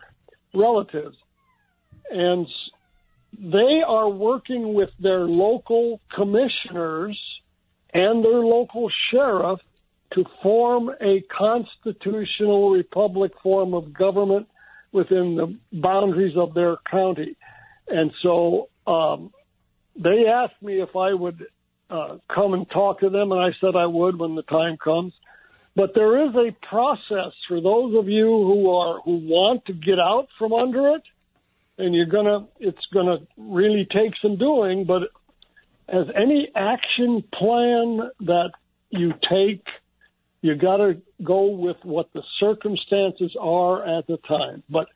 relatives. 0.53 1.17
And 2.11 2.47
they 3.37 3.81
are 3.85 4.09
working 4.09 4.73
with 4.73 4.89
their 4.99 5.21
local 5.21 6.01
commissioners 6.13 7.19
and 7.93 8.23
their 8.23 8.39
local 8.39 8.89
sheriff 8.89 9.59
to 10.13 10.25
form 10.41 10.91
a 11.01 11.21
constitutional 11.21 12.71
republic 12.71 13.31
form 13.41 13.73
of 13.73 13.93
government 13.93 14.47
within 14.91 15.35
the 15.35 15.55
boundaries 15.71 16.35
of 16.35 16.53
their 16.53 16.77
county. 16.89 17.35
And 17.87 18.11
so 18.19 18.69
um, 18.87 19.31
they 19.99 20.25
asked 20.27 20.61
me 20.61 20.81
if 20.81 20.95
I 20.95 21.13
would 21.13 21.45
uh, 21.89 22.17
come 22.33 22.53
and 22.53 22.69
talk 22.69 23.01
to 23.01 23.09
them, 23.09 23.31
and 23.31 23.41
I 23.41 23.51
said 23.59 23.75
I 23.75 23.85
would 23.85 24.17
when 24.17 24.35
the 24.35 24.43
time 24.43 24.77
comes. 24.77 25.13
But 25.75 25.93
there 25.93 26.25
is 26.27 26.35
a 26.35 26.51
process 26.65 27.33
for 27.47 27.61
those 27.61 27.95
of 27.95 28.07
you 28.07 28.25
who 28.25 28.71
are 28.71 29.01
who 29.01 29.17
want 29.17 29.65
to 29.65 29.73
get 29.73 29.99
out 29.99 30.27
from 30.37 30.53
under 30.53 30.95
it, 30.95 31.03
and 31.77 31.93
you're 31.93 32.05
gonna 32.05 32.47
it's 32.59 32.85
gonna 32.93 33.19
really 33.37 33.85
take 33.85 34.13
some 34.21 34.35
doing. 34.35 34.85
But 34.85 35.03
as 35.87 36.07
any 36.15 36.49
action 36.55 37.23
plan 37.33 38.09
that 38.21 38.51
you 38.89 39.13
take, 39.29 39.65
you 40.41 40.55
got 40.55 40.77
to 40.77 41.01
go 41.23 41.51
with 41.51 41.77
what 41.83 42.11
the 42.13 42.23
circumstances 42.39 43.35
are 43.39 43.99
at 43.99 44.07
the 44.07 44.17
time. 44.17 44.63
But 44.69 44.87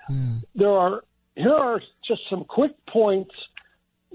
there 0.55 0.71
are 0.71 1.03
here 1.35 1.53
are 1.53 1.81
just 2.07 2.29
some 2.29 2.45
quick 2.45 2.73
points 2.87 3.33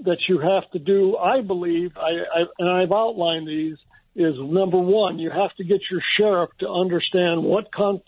that 0.03 0.17
you 0.27 0.39
have 0.39 0.69
to 0.71 0.79
do. 0.79 1.17
I 1.17 1.41
believe, 1.41 1.97
I, 1.97 2.11
I 2.33 2.43
and 2.57 2.69
I've 2.69 2.91
outlined 2.91 3.47
these. 3.47 3.77
Is 4.15 4.35
number 4.37 4.79
one, 4.79 5.19
you 5.19 5.29
have 5.29 5.55
to 5.57 5.63
get 5.63 5.81
your 5.89 6.01
sheriff 6.17 6.49
to 6.59 6.67
understand 6.67 7.43
what 7.43 7.71
con, 7.71 8.01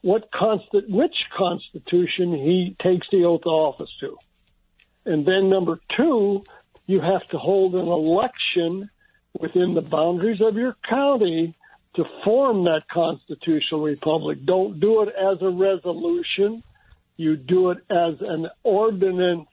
what 0.00 0.30
consti- 0.30 0.88
which 0.88 1.26
constitution 1.36 2.32
he 2.32 2.76
takes 2.78 3.06
the 3.10 3.24
oath 3.24 3.42
of 3.44 3.52
office 3.52 3.94
to, 4.00 4.16
and 5.04 5.26
then 5.26 5.50
number 5.50 5.80
two, 5.96 6.44
you 6.86 7.00
have 7.00 7.26
to 7.28 7.38
hold 7.38 7.74
an 7.74 7.88
election 7.88 8.88
within 9.38 9.74
the 9.74 9.82
boundaries 9.82 10.40
of 10.40 10.56
your 10.56 10.76
county 10.88 11.54
to 11.96 12.04
form 12.24 12.64
that 12.64 12.82
constitutional 12.90 13.82
republic. 13.82 14.38
Don't 14.44 14.80
do 14.80 15.02
it 15.02 15.08
as 15.08 15.42
a 15.42 15.50
resolution. 15.50 16.62
You 17.16 17.36
do 17.36 17.70
it 17.70 17.78
as 17.90 18.20
an 18.20 18.48
ordinance. 18.62 19.48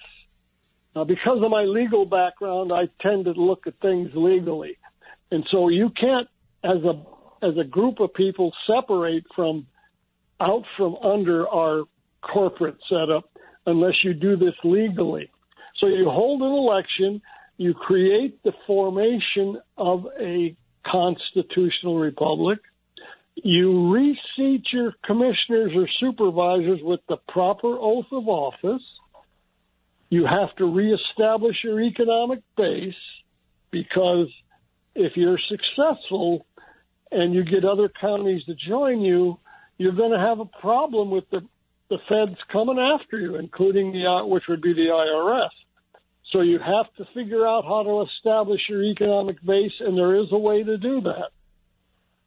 Now, 0.95 1.05
because 1.05 1.41
of 1.41 1.49
my 1.49 1.63
legal 1.63 2.05
background, 2.05 2.71
I 2.73 2.89
tend 3.01 3.25
to 3.25 3.31
look 3.31 3.65
at 3.67 3.79
things 3.81 4.11
legally. 4.13 4.77
And 5.31 5.45
so 5.49 5.69
you 5.69 5.89
can't, 5.89 6.27
as 6.63 6.83
a, 6.83 7.01
as 7.41 7.57
a 7.57 7.63
group 7.63 7.99
of 7.99 8.13
people, 8.13 8.51
separate 8.67 9.25
from, 9.33 9.67
out 10.39 10.65
from 10.75 10.95
under 10.97 11.47
our 11.47 11.83
corporate 12.21 12.77
setup 12.89 13.29
unless 13.65 14.03
you 14.03 14.13
do 14.13 14.35
this 14.35 14.55
legally. 14.63 15.31
So 15.77 15.87
you 15.87 16.09
hold 16.09 16.41
an 16.41 16.51
election, 16.51 17.21
you 17.57 17.73
create 17.73 18.43
the 18.43 18.53
formation 18.67 19.57
of 19.77 20.07
a 20.19 20.55
constitutional 20.85 21.97
republic, 21.97 22.59
you 23.35 23.91
reseat 23.91 24.65
your 24.71 24.93
commissioners 25.05 25.71
or 25.75 25.87
supervisors 25.99 26.81
with 26.83 26.99
the 27.07 27.17
proper 27.29 27.77
oath 27.79 28.11
of 28.11 28.27
office, 28.27 28.83
you 30.11 30.25
have 30.25 30.53
to 30.57 30.65
reestablish 30.65 31.63
your 31.63 31.81
economic 31.81 32.41
base 32.57 32.93
because 33.71 34.27
if 34.93 35.15
you're 35.15 35.39
successful 35.47 36.45
and 37.11 37.33
you 37.33 37.43
get 37.45 37.63
other 37.63 37.87
counties 37.87 38.43
to 38.43 38.53
join 38.53 38.99
you, 38.99 39.39
you're 39.77 39.93
going 39.93 40.11
to 40.11 40.19
have 40.19 40.41
a 40.41 40.45
problem 40.45 41.11
with 41.11 41.29
the, 41.29 41.41
the 41.89 41.97
feds 42.09 42.37
coming 42.51 42.77
after 42.77 43.19
you, 43.19 43.37
including 43.37 43.93
the, 43.93 44.05
I- 44.05 44.23
which 44.23 44.43
would 44.49 44.61
be 44.61 44.73
the 44.73 44.89
IRS. 44.91 45.49
So 46.33 46.41
you 46.41 46.59
have 46.59 46.93
to 46.97 47.05
figure 47.13 47.47
out 47.47 47.63
how 47.63 47.83
to 47.83 48.01
establish 48.01 48.61
your 48.69 48.83
economic 48.83 49.41
base, 49.41 49.73
and 49.79 49.97
there 49.97 50.15
is 50.17 50.27
a 50.31 50.37
way 50.37 50.61
to 50.61 50.77
do 50.77 51.01
that, 51.01 51.29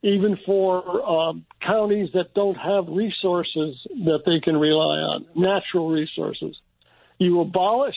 even 0.02 0.38
for 0.46 1.02
um, 1.06 1.44
counties 1.60 2.10
that 2.14 2.32
don't 2.34 2.56
have 2.56 2.88
resources 2.88 3.76
that 4.04 4.22
they 4.24 4.40
can 4.40 4.56
rely 4.56 4.96
on, 5.00 5.26
natural 5.34 5.90
resources. 5.90 6.56
You 7.24 7.40
abolish 7.40 7.96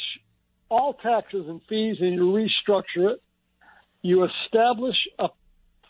all 0.70 0.94
taxes 0.94 1.48
and 1.48 1.62
fees, 1.68 1.98
and 2.00 2.14
you 2.14 2.32
restructure 2.32 3.12
it. 3.12 3.22
You 4.02 4.26
establish 4.26 4.96
a 5.20 5.28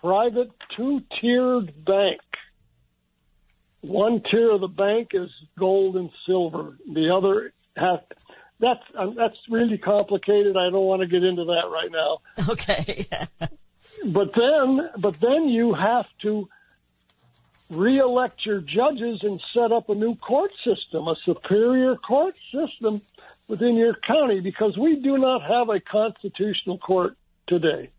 private 0.02 0.50
two-tiered 0.76 1.86
bank. 1.86 2.21
One 3.82 4.23
tier 4.30 4.52
of 4.52 4.62
the 4.62 4.67
bank 4.67 5.10
is 5.13 5.30
gold 5.58 5.97
and 5.97 6.10
silver. 6.26 6.78
The 6.91 7.13
other 7.15 7.54
has 7.76 8.00
that's 8.60 8.86
um, 8.95 9.13
that's 9.13 9.38
really 9.52 9.78
complicated. 9.78 10.58
I 10.58 10.71
don't 10.71 10.86
want 10.86 11.02
to 11.02 11.08
get 11.08 11.23
into 11.23 11.45
that 11.45 11.69
right 11.71 11.91
now. 11.91 12.19
Okay. 12.50 13.08
But 14.06 14.32
then, 14.36 14.89
but 15.00 15.19
then 15.19 15.50
you 15.50 15.73
have 15.73 16.06
to 16.21 16.47
reelect 17.69 18.45
your 18.45 18.62
judges 18.62 19.19
and 19.23 19.41
set 19.53 19.71
up 19.71 19.89
a 19.89 19.95
new 19.95 20.15
court 20.15 20.51
system, 20.65 21.08
a 21.08 21.15
superior 21.25 21.95
court 21.95 22.36
system 22.51 23.01
within 23.47 23.75
your 23.75 23.93
county, 23.93 24.39
because 24.39 24.77
we 24.77 24.99
do 25.01 25.17
not 25.17 25.41
have 25.41 25.69
a 25.69 25.80
constitutional 25.80 26.77
court 26.77 27.17
today. 27.47 27.89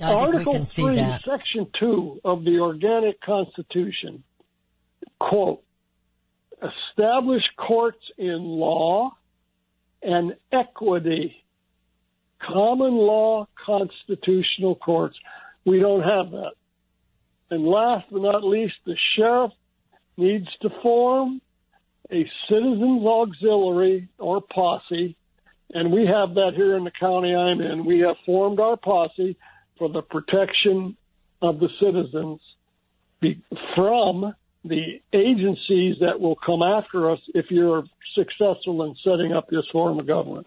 I 0.00 0.12
Article 0.12 0.52
we 0.52 0.58
can 0.58 0.64
see 0.66 0.82
3, 0.82 0.96
that. 0.96 1.22
Section 1.24 1.68
2 1.78 2.20
of 2.24 2.44
the 2.44 2.60
Organic 2.60 3.20
Constitution, 3.20 4.22
quote, 5.18 5.62
establish 6.62 7.42
courts 7.56 8.04
in 8.18 8.42
law 8.42 9.16
and 10.02 10.36
equity, 10.52 11.42
common 12.40 12.94
law 12.94 13.46
constitutional 13.64 14.74
courts. 14.74 15.18
We 15.64 15.80
don't 15.80 16.02
have 16.02 16.30
that. 16.32 16.52
And 17.50 17.64
last 17.64 18.06
but 18.10 18.22
not 18.22 18.44
least, 18.44 18.74
the 18.84 18.96
sheriff 19.16 19.52
needs 20.16 20.48
to 20.62 20.70
form 20.82 21.40
a 22.10 22.28
citizens 22.48 23.06
auxiliary 23.06 24.08
or 24.18 24.40
posse, 24.40 25.16
and 25.72 25.92
we 25.92 26.06
have 26.06 26.34
that 26.34 26.52
here 26.54 26.76
in 26.76 26.84
the 26.84 26.90
county 26.90 27.34
I'm 27.34 27.60
in. 27.60 27.84
We 27.84 28.00
have 28.00 28.16
formed 28.24 28.60
our 28.60 28.76
posse 28.76 29.36
for 29.78 29.88
the 29.88 30.02
protection 30.02 30.96
of 31.42 31.58
the 31.58 31.68
citizens 31.80 32.40
from 33.74 34.34
the 34.64 35.00
agencies 35.12 35.96
that 36.00 36.20
will 36.20 36.36
come 36.36 36.62
after 36.62 37.10
us 37.10 37.20
if 37.34 37.46
you're 37.50 37.84
successful 38.14 38.82
in 38.84 38.94
setting 38.96 39.32
up 39.32 39.48
this 39.48 39.64
form 39.72 39.98
of 39.98 40.06
government. 40.06 40.46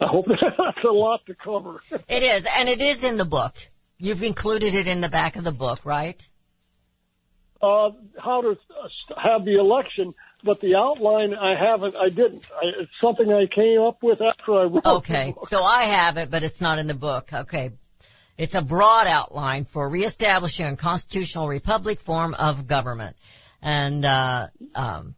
I 0.00 0.06
hope 0.06 0.26
that's 0.28 0.84
a 0.84 0.92
lot 0.92 1.26
to 1.26 1.34
cover. 1.34 1.80
It 2.08 2.22
is, 2.22 2.46
and 2.58 2.68
it 2.68 2.80
is 2.80 3.04
in 3.04 3.16
the 3.16 3.24
book. 3.24 3.54
You've 3.98 4.22
included 4.22 4.74
it 4.74 4.86
in 4.86 5.00
the 5.00 5.08
back 5.08 5.36
of 5.36 5.44
the 5.44 5.52
book, 5.52 5.84
right? 5.84 6.22
uh, 7.60 7.90
how 8.18 8.42
to 8.42 8.50
uh, 8.50 9.20
have 9.20 9.44
the 9.44 9.54
election, 9.54 10.14
but 10.44 10.60
the 10.60 10.76
outline 10.76 11.34
I 11.34 11.56
haven't. 11.58 11.96
I 11.96 12.08
didn't. 12.08 12.44
I, 12.50 12.80
it's 12.80 12.92
something 13.00 13.32
I 13.32 13.46
came 13.46 13.80
up 13.80 14.02
with 14.02 14.20
after 14.20 14.54
I 14.54 14.64
wrote. 14.64 14.86
Okay, 14.86 15.34
so 15.44 15.64
I 15.64 15.84
have 15.84 16.16
it, 16.16 16.30
but 16.30 16.42
it's 16.42 16.60
not 16.60 16.78
in 16.78 16.86
the 16.86 16.94
book. 16.94 17.32
Okay. 17.32 17.72
It's 18.36 18.54
a 18.54 18.62
broad 18.62 19.08
outline 19.08 19.64
for 19.64 19.88
reestablishing 19.88 20.64
a 20.66 20.76
constitutional 20.76 21.48
republic 21.48 22.00
form 22.00 22.34
of 22.34 22.68
government. 22.68 23.16
And, 23.60 24.04
uh, 24.04 24.46
um, 24.76 25.16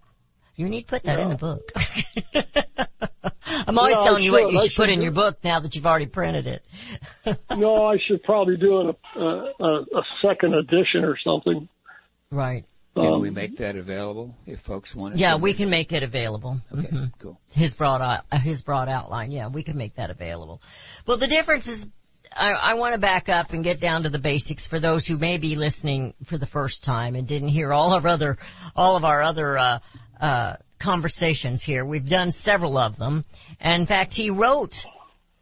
you 0.61 0.69
need 0.69 0.83
to 0.83 0.87
put 0.87 1.03
that 1.05 1.19
in 1.19 1.31
the 1.31 1.37
book. 1.37 1.73
I'm 3.67 3.79
always 3.79 3.97
Yeah, 3.97 4.05
telling 4.05 4.23
you 4.23 4.33
what 4.33 4.53
you 4.53 4.59
I 4.59 4.65
should 4.67 4.77
put 4.77 4.85
should 4.87 4.93
in 4.93 4.99
do- 4.99 5.05
your 5.05 5.13
book 5.13 5.39
now 5.43 5.61
that 5.61 5.75
you've 5.75 5.87
already 5.87 6.07
printed 6.07 6.47
it. 6.47 6.65
no, 7.57 7.87
I 7.87 7.99
should 7.99 8.23
probably 8.23 8.57
do 8.57 8.81
an, 8.81 8.97
uh, 9.17 9.23
a, 9.59 9.65
a 9.99 10.03
second 10.23 10.55
edition 10.55 11.05
or 11.05 11.17
something. 11.19 11.69
Right. 12.31 12.65
Can 12.97 13.07
Um, 13.15 13.21
we 13.21 13.31
make 13.31 13.57
that 13.59 13.77
available 13.77 14.35
if 14.47 14.61
folks 14.61 14.95
want 14.95 15.15
it? 15.15 15.21
Yeah, 15.21 15.37
we 15.37 15.55
can 15.55 15.71
make 15.71 15.93
it 15.93 16.03
available. 16.03 16.61
Okay, 16.73 16.89
Mhm. 16.89 17.13
cool. 17.19 17.41
his 17.55 17.75
broad 17.77 18.03
out- 18.03 18.25
uh, 18.31 18.39
his 18.39 18.63
broad 18.63 18.89
outline. 18.89 19.31
Yeah, 19.33 19.49
we 19.49 19.63
can 19.63 19.77
make 19.79 19.95
that 19.97 20.11
available. 20.11 20.61
Well, 21.07 21.17
the 21.17 21.27
difference 21.29 21.67
is, 21.69 21.89
I, 22.37 22.53
I 22.53 22.75
want 22.75 22.95
to 22.95 23.01
back 23.01 23.29
up 23.29 23.53
and 23.53 23.65
get 23.65 23.81
down 23.81 24.05
to 24.05 24.09
the 24.09 24.19
basics 24.19 24.67
for 24.67 24.79
those 24.79 25.05
who 25.07 25.17
may 25.17 25.39
be 25.39 25.57
listening 25.57 26.15
for 26.25 26.39
the 26.39 26.47
first 26.47 26.85
time 26.85 27.15
and 27.17 27.27
didn't 27.27 27.49
hear 27.49 27.73
all 27.73 27.93
of 27.93 28.07
other 28.07 28.39
all 28.77 28.97
of 28.97 29.05
our 29.05 29.21
other 29.23 29.59
uh, 29.59 29.79
uh, 30.21 30.57
conversations 30.79 31.63
here. 31.63 31.85
We've 31.85 32.09
done 32.09 32.31
several 32.31 32.77
of 32.79 32.97
them. 32.97 33.25
And 33.59 33.83
in 33.83 33.87
fact, 33.87 34.15
he 34.15 34.31
wrote 34.31 34.85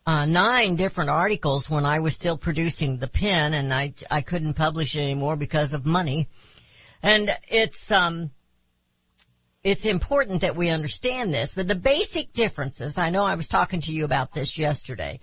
uh, 0.06 0.24
nine 0.24 0.76
different 0.76 1.10
articles 1.10 1.68
when 1.68 1.84
I 1.84 1.98
was 1.98 2.14
still 2.14 2.38
producing 2.38 2.96
the 2.96 3.08
pen, 3.08 3.52
and 3.52 3.74
I 3.74 3.92
I 4.10 4.22
couldn't 4.22 4.54
publish 4.54 4.96
it 4.96 5.02
anymore 5.02 5.36
because 5.36 5.74
of 5.74 5.84
money. 5.84 6.28
And 7.02 7.30
it's 7.48 7.90
um 7.92 8.30
it's 9.62 9.84
important 9.84 10.40
that 10.40 10.56
we 10.56 10.70
understand 10.70 11.34
this, 11.34 11.54
but 11.54 11.68
the 11.68 11.74
basic 11.74 12.32
differences, 12.32 12.96
I 12.96 13.10
know 13.10 13.24
I 13.24 13.34
was 13.34 13.48
talking 13.48 13.82
to 13.82 13.92
you 13.92 14.04
about 14.04 14.32
this 14.32 14.56
yesterday, 14.56 15.20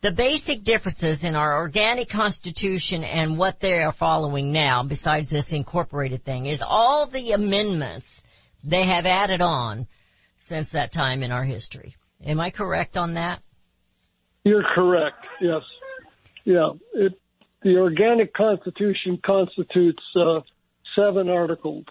the 0.00 0.12
basic 0.12 0.62
differences 0.62 1.24
in 1.24 1.36
our 1.36 1.58
organic 1.58 2.08
constitution 2.08 3.04
and 3.04 3.36
what 3.36 3.60
they 3.60 3.82
are 3.82 3.92
following 3.92 4.50
now, 4.50 4.82
besides 4.82 5.30
this 5.30 5.52
incorporated 5.52 6.24
thing, 6.24 6.46
is 6.46 6.62
all 6.62 7.06
the 7.06 7.32
amendments 7.32 8.22
they 8.64 8.84
have 8.84 9.06
added 9.06 9.40
on 9.40 9.86
since 10.38 10.72
that 10.72 10.92
time 10.92 11.22
in 11.22 11.32
our 11.32 11.44
history. 11.44 11.96
Am 12.24 12.40
I 12.40 12.50
correct 12.50 12.96
on 12.96 13.14
that? 13.14 13.42
You're 14.44 14.64
correct. 14.64 15.24
Yes. 15.40 15.62
Yeah. 16.44 16.70
It, 16.94 17.18
the 17.62 17.78
organic 17.78 18.34
constitution 18.34 19.18
constitutes 19.24 20.02
uh, 20.16 20.40
seven 20.96 21.28
articles, 21.28 21.84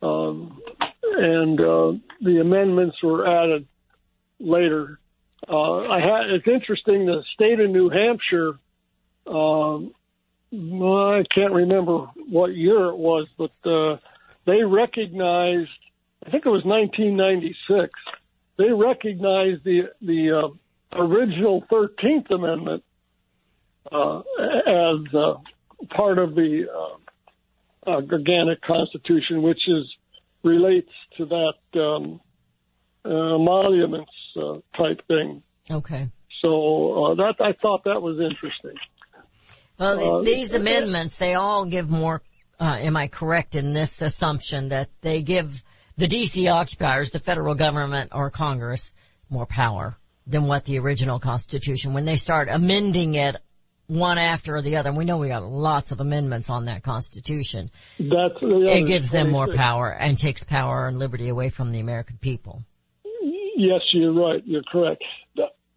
um, 0.00 0.62
and 1.02 1.60
uh, 1.60 1.92
the 2.20 2.40
amendments 2.40 3.02
were 3.02 3.26
added 3.26 3.66
later. 4.38 4.98
Uh, 5.48 5.88
I 5.88 6.00
had. 6.00 6.30
It's 6.30 6.46
interesting. 6.46 7.06
The 7.06 7.24
state 7.34 7.58
of 7.58 7.70
New 7.70 7.88
Hampshire. 7.90 8.58
Um, 9.26 9.92
I 10.52 11.24
can't 11.32 11.52
remember 11.52 12.10
what 12.28 12.54
year 12.54 12.86
it 12.86 12.98
was, 12.98 13.28
but 13.36 13.52
uh, 13.64 13.98
they 14.46 14.62
recognized. 14.62 15.70
I 16.26 16.30
think 16.30 16.46
it 16.46 16.50
was 16.50 16.64
1996. 16.64 17.90
They 18.56 18.70
recognized 18.72 19.64
the 19.64 19.90
the 20.02 20.32
uh, 20.32 21.00
original 21.00 21.64
13th 21.70 22.30
Amendment 22.30 22.84
uh, 23.90 24.18
as 24.18 25.14
uh, 25.14 25.34
part 25.88 26.18
of 26.18 26.34
the 26.34 26.66
uh, 26.68 27.90
uh, 27.90 28.02
organic 28.12 28.60
Constitution, 28.62 29.42
which 29.42 29.60
is 29.66 29.86
relates 30.42 30.92
to 31.16 31.26
that 31.26 31.80
um, 31.80 32.20
uh, 33.04 33.36
emoluments 33.36 34.12
uh, 34.36 34.58
type 34.76 35.06
thing. 35.06 35.42
Okay. 35.70 36.08
So 36.42 37.04
uh, 37.04 37.14
that 37.16 37.36
I 37.40 37.52
thought 37.52 37.84
that 37.84 38.00
was 38.02 38.20
interesting. 38.20 38.76
Well, 39.78 40.22
these 40.22 40.52
amendments, 40.52 41.16
they 41.16 41.34
all 41.34 41.64
give 41.64 41.88
more, 41.88 42.20
Uh, 42.60 42.76
am 42.76 42.94
I 42.96 43.08
correct 43.08 43.54
in 43.54 43.72
this 43.72 44.02
assumption 44.02 44.68
that 44.68 44.90
they 45.00 45.22
give 45.22 45.62
the 45.96 46.06
DC 46.06 46.52
occupiers, 46.52 47.10
the 47.10 47.18
federal 47.18 47.54
government 47.54 48.10
or 48.14 48.30
Congress, 48.30 48.92
more 49.30 49.46
power 49.46 49.96
than 50.26 50.44
what 50.44 50.66
the 50.66 50.78
original 50.78 51.18
Constitution, 51.18 51.94
when 51.94 52.04
they 52.04 52.16
start 52.16 52.48
amending 52.50 53.14
it 53.14 53.36
one 53.86 54.18
after 54.18 54.60
the 54.60 54.76
other, 54.76 54.90
and 54.90 54.98
we 54.98 55.04
know 55.04 55.16
we 55.16 55.28
got 55.28 55.42
lots 55.42 55.90
of 55.90 56.00
amendments 56.00 56.50
on 56.50 56.66
that 56.66 56.82
Constitution, 56.82 57.70
That's 57.98 58.42
um, 58.42 58.62
it 58.62 58.86
gives 58.86 59.10
them 59.10 59.30
more 59.30 59.50
uh, 59.50 59.56
power 59.56 59.90
and 59.90 60.16
takes 60.16 60.44
power 60.44 60.86
and 60.86 60.98
liberty 60.98 61.28
away 61.28 61.48
from 61.48 61.72
the 61.72 61.80
American 61.80 62.18
people. 62.18 62.62
Yes, 63.56 63.80
you're 63.92 64.12
right. 64.12 64.42
You're 64.44 64.62
correct. 64.70 65.02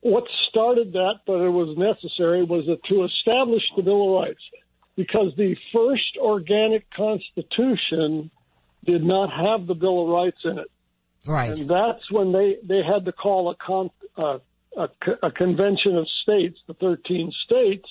What 0.01 0.25
started 0.49 0.91
that, 0.91 1.19
but 1.25 1.41
it 1.41 1.49
was 1.49 1.77
necessary, 1.77 2.43
was 2.43 2.65
that 2.67 2.83
to 2.89 3.05
establish 3.05 3.63
the 3.75 3.83
Bill 3.83 4.17
of 4.17 4.21
Rights, 4.21 4.41
because 4.95 5.33
the 5.37 5.55
first 5.73 6.17
organic 6.19 6.89
Constitution 6.91 8.29
did 8.85 9.03
not 9.03 9.29
have 9.31 9.65
the 9.65 9.75
Bill 9.75 10.03
of 10.03 10.09
Rights 10.09 10.39
in 10.43 10.59
it, 10.59 10.67
Right. 11.25 11.57
and 11.57 11.69
that's 11.69 12.11
when 12.11 12.31
they 12.31 12.57
they 12.63 12.81
had 12.83 13.05
to 13.05 13.11
call 13.11 13.49
a 13.49 13.55
con 13.55 13.89
uh, 14.17 14.39
a, 14.75 14.89
a 15.21 15.31
convention 15.31 15.95
of 15.97 16.07
states, 16.23 16.59
the 16.67 16.73
13 16.73 17.31
states. 17.45 17.87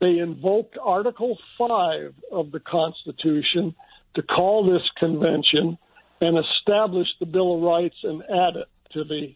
They 0.00 0.18
invoked 0.18 0.76
Article 0.82 1.38
Five 1.56 2.14
of 2.30 2.50
the 2.50 2.60
Constitution 2.60 3.74
to 4.14 4.22
call 4.22 4.70
this 4.70 4.82
convention 4.98 5.78
and 6.20 6.36
establish 6.38 7.08
the 7.20 7.26
Bill 7.26 7.54
of 7.56 7.62
Rights 7.62 7.96
and 8.02 8.22
add 8.22 8.56
it 8.56 8.68
to 8.92 9.04
the 9.04 9.34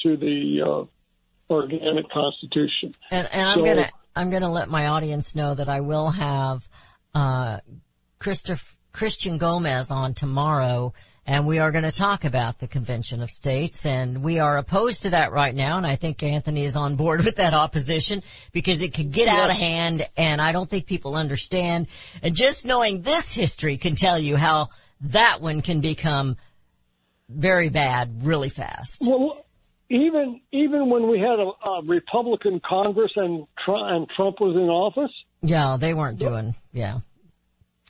to 0.00 0.16
the 0.16 0.62
uh, 0.62 0.84
organic 1.52 2.08
Constitution. 2.10 2.92
And, 3.10 3.28
and 3.32 3.42
I'm 3.42 3.58
So- 3.58 3.64
gonna, 3.64 3.90
I'm 4.14 4.30
gonna 4.30 4.52
let 4.52 4.68
my 4.68 4.88
audience 4.88 5.34
know 5.34 5.54
that 5.54 5.68
I 5.68 5.80
will 5.80 6.10
have, 6.10 6.68
uh, 7.14 7.58
Christian 8.18 9.38
Gomez 9.38 9.90
on 9.90 10.14
tomorrow 10.14 10.92
and 11.26 11.46
we 11.46 11.58
are 11.58 11.70
going 11.70 11.84
to 11.84 11.92
talk 11.92 12.24
about 12.24 12.58
the 12.58 12.66
Convention 12.66 13.22
of 13.22 13.30
States 13.30 13.86
and 13.86 14.22
we 14.22 14.38
are 14.38 14.58
opposed 14.58 15.02
to 15.02 15.10
that 15.10 15.32
right 15.32 15.54
now 15.54 15.76
and 15.76 15.86
I 15.86 15.96
think 15.96 16.22
Anthony 16.22 16.64
is 16.64 16.76
on 16.76 16.96
board 16.96 17.24
with 17.24 17.36
that 17.36 17.54
opposition 17.54 18.22
because 18.52 18.82
it 18.82 18.94
could 18.94 19.12
get 19.12 19.28
out 19.28 19.50
of 19.50 19.56
hand 19.56 20.08
and 20.16 20.40
I 20.40 20.52
don't 20.52 20.68
think 20.68 20.86
people 20.86 21.14
understand 21.14 21.88
and 22.22 22.34
just 22.34 22.66
knowing 22.66 23.02
this 23.02 23.34
history 23.34 23.76
can 23.76 23.94
tell 23.94 24.18
you 24.18 24.36
how 24.36 24.68
that 25.02 25.40
one 25.40 25.62
can 25.62 25.80
become 25.80 26.36
very 27.28 27.70
bad 27.70 28.24
really 28.24 28.48
fast. 28.48 29.02
Well, 29.02 29.44
even 29.92 30.40
even 30.52 30.88
when 30.88 31.06
we 31.06 31.18
had 31.18 31.38
a, 31.38 31.68
a 31.68 31.82
Republican 31.84 32.60
Congress 32.66 33.12
and 33.16 33.46
Trump, 33.62 33.82
and 33.90 34.08
Trump 34.16 34.40
was 34.40 34.56
in 34.56 34.68
office, 34.68 35.12
Yeah, 35.42 35.76
they 35.78 35.92
weren't 35.92 36.18
doing, 36.18 36.54
yeah. 36.72 37.00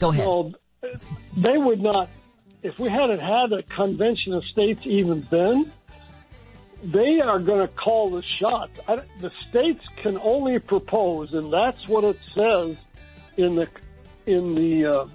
Go 0.00 0.10
ahead. 0.10 0.26
well, 0.26 0.52
they 0.82 1.56
would 1.56 1.80
not. 1.80 2.08
If 2.62 2.78
we 2.78 2.88
hadn't 2.88 3.20
had 3.20 3.52
a 3.52 3.62
convention 3.62 4.32
of 4.34 4.44
states 4.46 4.80
even 4.84 5.26
then, 5.30 5.72
they 6.82 7.20
are 7.20 7.38
going 7.38 7.66
to 7.66 7.72
call 7.72 8.10
the 8.10 8.22
shots. 8.40 8.80
I, 8.88 8.96
the 9.20 9.30
states 9.48 9.84
can 10.02 10.18
only 10.18 10.58
propose, 10.58 11.32
and 11.32 11.52
that's 11.52 11.86
what 11.88 12.02
it 12.02 12.16
says 12.34 12.76
in 13.36 13.54
the 13.54 13.68
in 14.26 14.54
the 14.54 14.86
uh, 14.86 15.06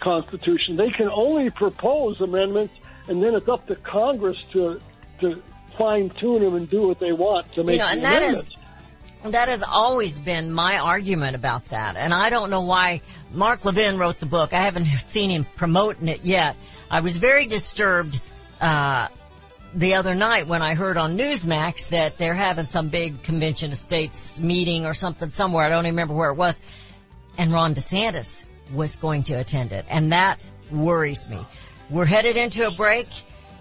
Constitution. 0.00 0.76
They 0.76 0.90
can 0.90 1.10
only 1.10 1.50
propose 1.50 2.20
amendments, 2.22 2.74
and 3.08 3.22
then 3.22 3.34
it's 3.34 3.48
up 3.48 3.66
to 3.66 3.76
Congress 3.76 4.38
to 4.54 4.80
to 5.20 5.42
fine 5.76 6.10
tune 6.10 6.42
them 6.42 6.54
and 6.54 6.68
do 6.68 6.88
what 6.88 6.98
they 6.98 7.12
want 7.12 7.52
to 7.54 7.64
make 7.64 7.74
You 7.74 7.78
know, 7.78 7.88
and 7.88 8.04
that 8.04 8.22
is 8.22 8.50
that 9.24 9.48
has 9.48 9.62
always 9.62 10.20
been 10.20 10.52
my 10.52 10.78
argument 10.78 11.34
about 11.34 11.68
that. 11.70 11.96
And 11.96 12.14
I 12.14 12.30
don't 12.30 12.50
know 12.50 12.62
why 12.62 13.02
Mark 13.32 13.64
Levin 13.64 13.98
wrote 13.98 14.20
the 14.20 14.26
book. 14.26 14.52
I 14.52 14.60
haven't 14.60 14.84
seen 15.06 15.30
him 15.30 15.46
promoting 15.56 16.08
it 16.08 16.24
yet. 16.24 16.56
I 16.90 17.00
was 17.00 17.16
very 17.16 17.46
disturbed 17.46 18.20
uh 18.60 19.08
the 19.74 19.94
other 19.94 20.14
night 20.14 20.46
when 20.46 20.62
I 20.62 20.74
heard 20.74 20.96
on 20.96 21.18
Newsmax 21.18 21.90
that 21.90 22.16
they're 22.16 22.34
having 22.34 22.64
some 22.64 22.88
big 22.88 23.22
convention 23.22 23.72
of 23.72 23.78
states 23.78 24.40
meeting 24.40 24.86
or 24.86 24.94
something 24.94 25.30
somewhere. 25.30 25.66
I 25.66 25.68
don't 25.68 25.84
even 25.84 25.96
remember 25.96 26.14
where 26.14 26.30
it 26.30 26.36
was. 26.36 26.62
And 27.36 27.52
Ron 27.52 27.74
DeSantis 27.74 28.44
was 28.72 28.96
going 28.96 29.24
to 29.24 29.34
attend 29.34 29.72
it. 29.72 29.84
And 29.88 30.12
that 30.12 30.40
worries 30.70 31.28
me. 31.28 31.46
We're 31.90 32.06
headed 32.06 32.36
into 32.36 32.66
a 32.66 32.70
break. 32.70 33.08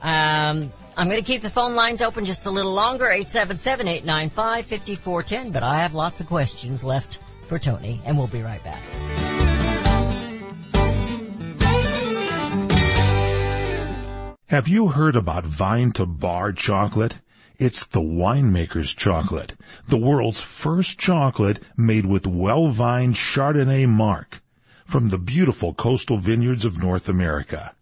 Um, 0.01 0.71
I'm 0.97 1.09
going 1.09 1.21
to 1.21 1.25
keep 1.25 1.41
the 1.41 1.49
phone 1.49 1.75
lines 1.75 2.01
open 2.01 2.23
just 2.25 2.45
a 2.45 2.51
little 2.51 2.73
longer, 2.73 3.05
877-895-5410, 3.05 5.51
but 5.51 5.63
I 5.63 5.81
have 5.81 5.93
lots 5.93 6.21
of 6.21 6.27
questions 6.27 6.81
left 6.83 7.19
for 7.47 7.59
Tony, 7.59 8.01
and 8.05 8.17
we'll 8.17 8.27
be 8.27 8.41
right 8.41 8.63
back. 8.63 8.81
Have 14.47 14.67
you 14.67 14.87
heard 14.87 15.15
about 15.15 15.45
vine 15.45 15.91
to 15.93 16.05
bar 16.05 16.51
chocolate? 16.51 17.19
It's 17.57 17.87
the 17.87 18.01
winemaker's 18.01 18.93
chocolate, 18.93 19.55
the 19.87 19.97
world's 19.97 20.39
first 20.39 20.99
chocolate 20.99 21.63
made 21.75 22.05
with 22.05 22.27
well-vined 22.27 23.15
Chardonnay 23.15 23.87
marc 23.87 24.39
from 24.85 25.09
the 25.09 25.17
beautiful 25.17 25.73
coastal 25.73 26.17
vineyards 26.17 26.63
of 26.63 26.77
North 26.77 27.09
America. 27.09 27.73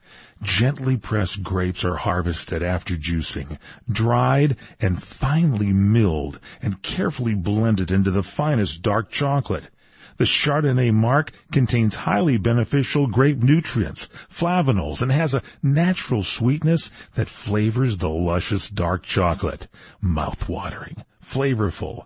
Gently 0.44 0.98
pressed 0.98 1.42
grapes 1.42 1.86
are 1.86 1.96
harvested 1.96 2.62
after 2.64 2.96
juicing, 2.98 3.58
dried 3.90 4.58
and 4.80 5.02
finely 5.02 5.72
milled 5.72 6.40
and 6.62 6.82
carefully 6.82 7.34
blended 7.34 7.92
into 7.92 8.12
the 8.12 8.24
finest 8.24 8.82
dark 8.82 9.10
chocolate. 9.10 9.70
The 10.18 10.26
Chardonnay 10.26 10.92
marc 10.92 11.32
contains 11.52 11.96
highly 11.96 12.38
beneficial 12.38 13.08
grape 13.08 13.42
nutrients, 13.42 14.10
flavanols, 14.30 15.02
and 15.02 15.12
has 15.12 15.34
a 15.34 15.42
natural 15.64 16.24
sweetness 16.24 16.92
that 17.16 17.30
flavors 17.30 17.98
the 17.98 18.10
luscious 18.10 18.70
dark 18.70 19.04
chocolate. 19.04 19.68
Mouth-watering, 20.02 21.04
flavorful, 21.26 22.06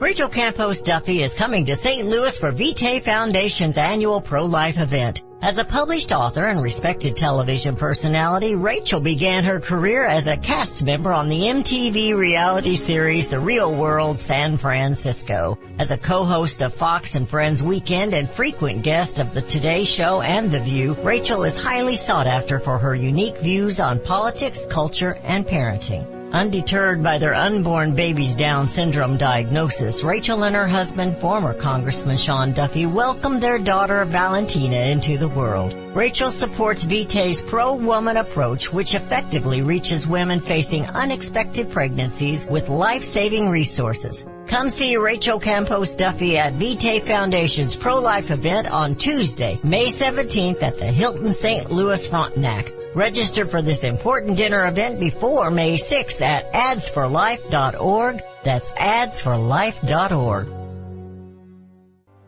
Rachel 0.00 0.28
Campos 0.28 0.82
Duffy 0.82 1.22
is 1.22 1.34
coming 1.34 1.66
to 1.66 1.76
St. 1.76 2.06
Louis 2.06 2.36
for 2.36 2.50
Vitae 2.50 2.98
Foundation's 2.98 3.78
annual 3.78 4.20
pro-life 4.20 4.78
event. 4.78 5.22
As 5.40 5.58
a 5.58 5.64
published 5.64 6.10
author 6.10 6.44
and 6.44 6.60
respected 6.60 7.14
television 7.14 7.76
personality, 7.76 8.56
Rachel 8.56 9.00
began 9.00 9.44
her 9.44 9.60
career 9.60 10.04
as 10.04 10.26
a 10.26 10.36
cast 10.36 10.84
member 10.84 11.12
on 11.12 11.28
the 11.28 11.42
MTV 11.42 12.16
reality 12.16 12.74
series 12.74 13.28
The 13.28 13.38
Real 13.38 13.72
World 13.72 14.18
San 14.18 14.56
Francisco. 14.58 15.58
As 15.78 15.92
a 15.92 15.96
co-host 15.96 16.62
of 16.62 16.74
Fox 16.74 17.14
and 17.14 17.28
Friends 17.28 17.62
Weekend 17.62 18.14
and 18.14 18.28
frequent 18.28 18.82
guest 18.82 19.20
of 19.20 19.32
The 19.32 19.42
Today 19.42 19.84
Show 19.84 20.22
and 20.22 20.50
The 20.50 20.60
View, 20.60 20.94
Rachel 21.02 21.44
is 21.44 21.62
highly 21.62 21.94
sought 21.94 22.26
after 22.26 22.58
for 22.58 22.78
her 22.78 22.94
unique 22.94 23.38
views 23.38 23.78
on 23.78 24.00
politics, 24.00 24.66
culture, 24.66 25.16
and 25.22 25.46
parenting. 25.46 26.23
Undeterred 26.34 27.00
by 27.00 27.18
their 27.18 27.32
unborn 27.32 27.94
baby's 27.94 28.34
Down 28.34 28.66
syndrome 28.66 29.18
diagnosis, 29.18 30.02
Rachel 30.02 30.42
and 30.42 30.56
her 30.56 30.66
husband, 30.66 31.16
former 31.16 31.54
Congressman 31.54 32.16
Sean 32.16 32.52
Duffy, 32.52 32.86
welcomed 32.86 33.40
their 33.40 33.60
daughter 33.60 34.04
Valentina 34.04 34.78
into 34.78 35.16
the 35.16 35.28
world. 35.28 35.72
Rachel 35.94 36.32
supports 36.32 36.82
Vitae's 36.82 37.40
pro-woman 37.40 38.16
approach, 38.16 38.72
which 38.72 38.96
effectively 38.96 39.62
reaches 39.62 40.08
women 40.08 40.40
facing 40.40 40.86
unexpected 40.86 41.70
pregnancies 41.70 42.48
with 42.48 42.68
life-saving 42.68 43.48
resources. 43.48 44.26
Come 44.48 44.70
see 44.70 44.96
Rachel 44.96 45.38
Campos 45.38 45.94
Duffy 45.94 46.36
at 46.36 46.54
Vitae 46.54 46.98
Foundation's 46.98 47.76
pro-life 47.76 48.32
event 48.32 48.68
on 48.68 48.96
Tuesday, 48.96 49.60
May 49.62 49.86
17th 49.86 50.64
at 50.64 50.78
the 50.78 50.86
Hilton 50.86 51.32
St. 51.32 51.70
Louis 51.70 52.08
Frontenac. 52.08 52.72
Register 52.94 53.44
for 53.44 53.60
this 53.60 53.82
important 53.82 54.36
dinner 54.36 54.64
event 54.68 55.00
before 55.00 55.50
May 55.50 55.74
6th 55.74 56.20
at 56.22 56.52
adsforlife.org. 56.52 58.22
That's 58.44 58.72
adsforlife.org. 58.72 60.48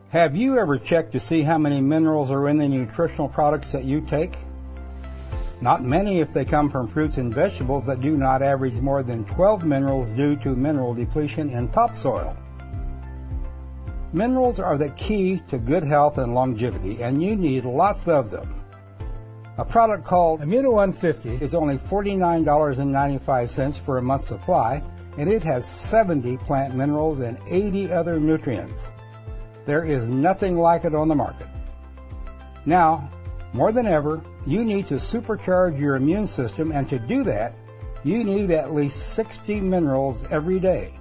Have 0.09 0.35
you 0.35 0.59
ever 0.59 0.79
checked 0.79 1.13
to 1.13 1.21
see 1.21 1.43
how 1.43 1.59
many 1.59 1.81
minerals 1.81 2.33
are 2.33 2.49
in 2.49 2.59
the 2.59 2.69
nutritional 2.69 3.29
products 3.29 3.73
that 3.73 3.85
you 3.85 4.01
take? 4.01 4.37
Not 5.61 5.85
many 5.85 6.19
if 6.19 6.35
they 6.35 6.45
come 6.45 6.69
from 6.69 6.89
fruits 6.89 7.17
and 7.17 7.33
vegetables 7.33 7.87
that 7.87 8.01
do 8.01 8.17
not 8.17 8.43
average 8.43 8.75
more 8.75 9.05
than 9.05 9.25
12 9.25 9.65
minerals 9.65 10.11
due 10.11 10.35
to 10.39 10.57
mineral 10.57 10.95
depletion 10.95 11.49
in 11.49 11.69
topsoil. 11.69 12.37
Minerals 14.13 14.59
are 14.59 14.79
the 14.79 14.91
key 14.91 15.41
to 15.49 15.59
good 15.59 15.85
health 15.85 16.19
and 16.19 16.35
longevity, 16.35 17.03
and 17.03 17.23
you 17.23 17.37
need 17.37 17.65
lots 17.65 18.09
of 18.09 18.33
them. 18.33 18.66
A 19.59 19.65
product 19.65 20.05
called 20.05 20.43
Immuno 20.43 20.71
150 20.71 21.43
is 21.43 21.55
only 21.55 21.79
$49.95 21.79 23.75
for 23.79 23.97
a 23.97 24.03
month's 24.03 24.27
supply, 24.27 24.83
and 25.17 25.31
it 25.31 25.43
has 25.45 25.65
70 25.67 26.37
plant 26.37 26.75
minerals 26.75 27.21
and 27.21 27.39
80 27.47 27.91
other 27.91 28.21
nutrients. 28.21 28.87
There 29.65 29.83
is 29.83 30.07
nothing 30.07 30.59
like 30.59 30.85
it 30.85 30.95
on 30.95 31.09
the 31.09 31.15
market. 31.15 31.49
Now, 32.67 33.11
more 33.55 33.73
than 33.73 33.87
ever, 33.87 34.23
you 34.47 34.63
need 34.63 34.89
to 34.89 34.97
supercharge 34.97 35.81
your 35.81 35.97
immune 35.97 36.27
system, 36.27 36.71
and 36.71 36.87
to 36.91 36.99
do 36.99 37.25
that, 37.25 37.55
you 38.05 38.25
need 38.25 38.51
at 38.51 38.75
least 38.75 39.15
60 39.15 39.63
minerals 39.63 40.23
every 40.31 40.61
day. 40.61 40.93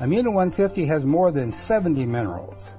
Immuno 0.00 0.32
150 0.32 0.86
has 0.86 1.04
more 1.04 1.30
than 1.30 1.52
70 1.52 2.06
minerals. 2.06 2.70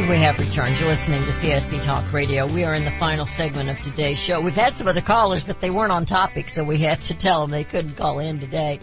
And 0.00 0.08
we 0.08 0.16
have 0.16 0.38
returned. 0.38 0.80
You're 0.80 0.88
listening 0.88 1.20
to 1.24 1.28
CSC 1.28 1.84
Talk 1.84 2.10
Radio. 2.14 2.46
We 2.46 2.64
are 2.64 2.74
in 2.74 2.86
the 2.86 2.90
final 2.90 3.26
segment 3.26 3.68
of 3.68 3.78
today's 3.82 4.18
show. 4.18 4.40
We've 4.40 4.54
had 4.54 4.72
some 4.72 4.88
other 4.88 5.02
callers, 5.02 5.44
but 5.44 5.60
they 5.60 5.68
weren't 5.68 5.92
on 5.92 6.06
topic, 6.06 6.48
so 6.48 6.64
we 6.64 6.78
had 6.78 7.02
to 7.02 7.14
tell 7.14 7.42
them 7.42 7.50
they 7.50 7.64
couldn't 7.64 7.96
call 7.96 8.18
in 8.18 8.40
today. 8.40 8.80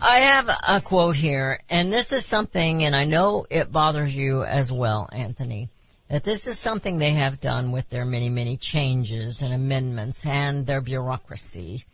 I 0.00 0.20
have 0.20 0.48
a 0.66 0.80
quote 0.80 1.14
here, 1.14 1.60
and 1.68 1.92
this 1.92 2.12
is 2.14 2.24
something, 2.24 2.84
and 2.84 2.96
I 2.96 3.04
know 3.04 3.44
it 3.50 3.70
bothers 3.70 4.14
you 4.14 4.44
as 4.44 4.72
well, 4.72 5.10
Anthony. 5.12 5.68
that 6.08 6.24
this 6.24 6.46
is 6.46 6.58
something 6.58 6.96
they 6.96 7.12
have 7.12 7.38
done 7.38 7.70
with 7.70 7.90
their 7.90 8.06
many, 8.06 8.30
many 8.30 8.56
changes 8.56 9.42
and 9.42 9.52
amendments 9.52 10.24
and 10.24 10.64
their 10.66 10.80
bureaucracy. 10.80 11.84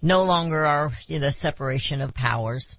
No 0.00 0.24
longer 0.24 0.64
are 0.64 0.92
you 1.08 1.18
know, 1.18 1.26
the 1.26 1.32
separation 1.32 2.00
of 2.00 2.14
powers. 2.14 2.78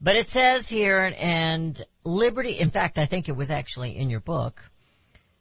But 0.00 0.16
it 0.16 0.28
says 0.28 0.68
here, 0.68 1.12
and 1.18 1.80
liberty, 2.04 2.52
in 2.58 2.70
fact, 2.70 2.98
I 2.98 3.06
think 3.06 3.28
it 3.28 3.36
was 3.36 3.50
actually 3.50 3.96
in 3.96 4.10
your 4.10 4.20
book, 4.20 4.62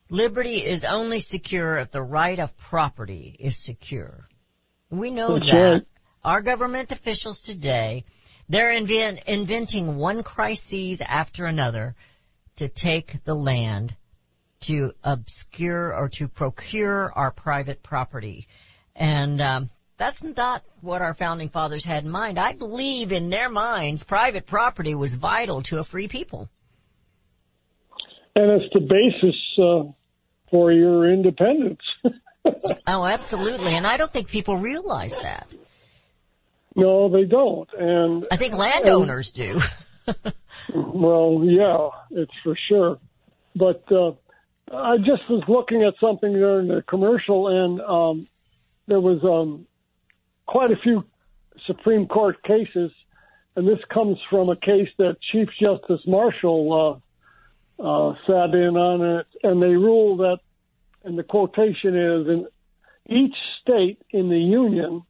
liberty 0.10 0.66
is 0.66 0.84
only 0.84 1.20
secure 1.20 1.78
if 1.78 1.92
the 1.92 2.02
right 2.02 2.40
of 2.40 2.58
property 2.58 3.36
is 3.40 3.56
secure. 3.56 4.28
We 4.90 5.12
know 5.12 5.38
That's 5.38 5.52
that. 5.52 5.74
right. 5.74 5.84
Our 6.24 6.42
government 6.42 6.92
officials 6.92 7.42
today, 7.42 8.04
they're 8.50 8.72
invent, 8.72 9.20
inventing 9.28 9.98
one 9.98 10.24
crisis 10.24 11.02
after 11.02 11.46
another 11.46 11.96
to 12.56 12.68
take 12.68 13.24
the 13.24 13.36
land, 13.36 13.96
to 14.62 14.94
obscure 15.04 15.94
or 15.94 16.10
to 16.10 16.28
procure 16.28 17.12
our 17.14 17.30
private 17.32 17.84
property. 17.84 18.48
And 18.96 19.40
um, 19.40 19.70
that's 19.98 20.24
not 20.24 20.64
what 20.82 21.02
our 21.02 21.14
founding 21.14 21.50
fathers 21.50 21.84
had 21.84 22.04
in 22.04 22.10
mind. 22.10 22.40
I 22.40 22.54
believe 22.54 23.12
in 23.12 23.30
their 23.30 23.50
minds, 23.50 24.04
private 24.04 24.46
property 24.46 24.96
was 24.96 25.16
vital 25.16 25.64
to 25.64 25.80
a 25.80 25.84
free 25.84 26.08
people. 26.08 26.48
And 28.36 28.62
it's 28.62 28.72
the 28.74 28.82
basis 28.82 29.36
uh, 29.58 29.92
for 30.52 30.72
your 30.72 31.12
independence. 31.12 31.82
Oh, 32.88 33.04
absolutely. 33.04 33.76
And 33.76 33.86
I 33.86 33.98
don't 33.98 34.10
think 34.10 34.30
people 34.30 34.56
realize 34.56 35.18
that. 35.18 35.54
no, 36.78 37.10
they 37.10 37.26
don't. 37.26 37.68
And 37.78 38.26
I 38.32 38.38
think 38.38 38.54
landowners 38.54 39.32
do. 39.32 39.60
Well, 40.74 41.42
yeah, 41.46 41.90
it's 42.12 42.34
for 42.44 42.58
sure. 42.68 43.00
But 43.56 43.84
uh, 43.92 44.12
I 44.72 44.98
just 44.98 45.30
was 45.30 45.44
looking 45.48 45.84
at 45.84 45.94
something 46.00 46.32
during 46.32 46.68
the 46.68 46.82
commercial, 46.82 47.48
and 47.48 47.82
um, 47.82 48.28
there 48.88 49.00
was 49.00 49.24
um, 49.24 49.66
quite 50.48 50.72
a 50.72 50.78
few 50.78 51.06
Supreme 51.66 52.08
Court 52.08 52.42
cases, 52.44 52.92
and 53.56 53.68
this 53.68 53.80
comes 53.90 54.18
from 54.30 54.50
a 54.50 54.56
case 54.56 54.90
that 54.98 55.18
Chief 55.32 55.50
Justice 55.60 56.02
Marshall 56.08 57.02
uh, 57.80 57.84
uh, 57.84 58.16
sat 58.26 58.56
in 58.56 58.76
on 58.78 59.20
it, 59.20 59.28
and 59.44 59.62
they 59.62 59.76
ruled 59.76 60.20
that, 60.20 60.40
and 61.04 61.18
the 61.18 61.24
quotation 61.24 61.96
is, 61.96 62.28
in 62.28 62.48
each 63.10 63.36
state 63.62 64.02
in 64.12 64.30
the 64.30 64.40
Union 64.40 65.04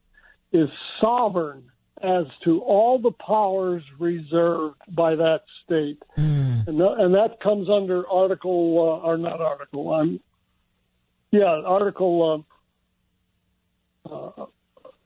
is 0.51 0.69
sovereign 0.99 1.63
as 2.01 2.25
to 2.43 2.59
all 2.61 2.99
the 2.99 3.11
powers 3.11 3.83
reserved 3.99 4.81
by 4.87 5.15
that 5.15 5.41
state. 5.63 6.01
And, 6.67 6.79
tha- 6.79 6.95
and 6.99 7.15
that 7.15 7.39
comes 7.39 7.69
under 7.69 8.07
Article, 8.07 9.01
uh, 9.03 9.07
or 9.07 9.17
not 9.17 9.41
Article, 9.41 9.93
um, 9.93 10.19
yeah, 11.31 11.45
Article, 11.65 12.45
uh, 14.05 14.13
uh, 14.13 14.45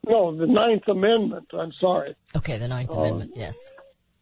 no, 0.07 0.35
the 0.35 0.47
Ninth 0.47 0.87
Amendment, 0.87 1.47
I'm 1.53 1.71
sorry. 1.73 2.15
okay, 2.35 2.57
the 2.57 2.67
Ninth 2.67 2.89
Oh. 2.91 2.99
Amendment, 3.01 3.33
yes. 3.35 3.73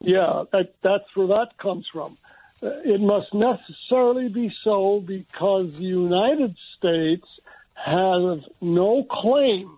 Yeah, 0.02 0.44
that, 0.52 0.74
that's 0.82 1.06
where 1.16 1.28
that 1.28 1.58
comes 1.58 1.88
from. 1.92 2.18
Uh, 2.62 2.68
It 2.86 3.02
must 3.02 3.34
necessarily 3.34 4.30
be 4.30 4.52
so 4.64 5.00
because 5.00 5.78
the 5.78 5.86
United 5.86 6.56
States 6.78 7.28
has 7.76 8.40
no 8.62 9.04
claim 9.04 9.78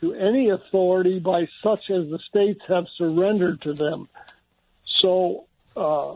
to 0.00 0.14
any 0.14 0.50
authority 0.50 1.18
by 1.18 1.48
such 1.62 1.90
as 1.90 2.08
the 2.08 2.18
states 2.28 2.60
have 2.68 2.86
surrendered 2.96 3.62
to 3.62 3.72
them. 3.72 4.08
So, 5.00 5.46
uh, 5.76 6.14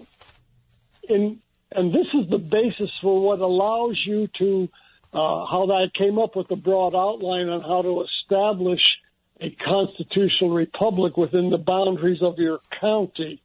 in, 1.08 1.40
and 1.72 1.92
this 1.92 2.06
is 2.14 2.28
the 2.28 2.38
basis 2.38 2.90
for 3.00 3.20
what 3.20 3.40
allows 3.40 3.98
you 4.04 4.28
to, 4.38 4.68
uh, 5.12 5.46
how 5.46 5.66
that 5.66 5.90
came 5.94 6.18
up 6.18 6.36
with 6.36 6.48
the 6.48 6.56
broad 6.56 6.94
outline 6.94 7.48
on 7.48 7.60
how 7.62 7.82
to 7.82 8.02
establish 8.02 8.82
a 9.42 9.50
constitutional 9.50 10.50
republic 10.50 11.16
within 11.16 11.50
the 11.50 11.58
boundaries 11.58 12.22
of 12.22 12.38
your 12.38 12.60
county. 12.80 13.42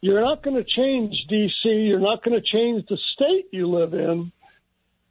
You're 0.00 0.22
not 0.22 0.42
going 0.42 0.56
to 0.56 0.64
change 0.64 1.14
DC. 1.30 1.64
You're 1.64 2.00
not 2.00 2.24
going 2.24 2.40
to 2.40 2.46
change 2.46 2.86
the 2.88 2.98
state 3.14 3.48
you 3.50 3.68
live 3.68 3.92
in, 3.92 4.32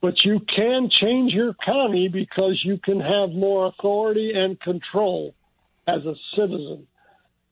but 0.01 0.15
you 0.23 0.39
can 0.39 0.89
change 0.89 1.31
your 1.31 1.53
county 1.53 2.07
because 2.07 2.59
you 2.63 2.77
can 2.77 2.99
have 2.99 3.29
more 3.29 3.67
authority 3.67 4.31
and 4.33 4.59
control 4.59 5.35
as 5.87 6.03
a 6.05 6.15
citizen. 6.35 6.87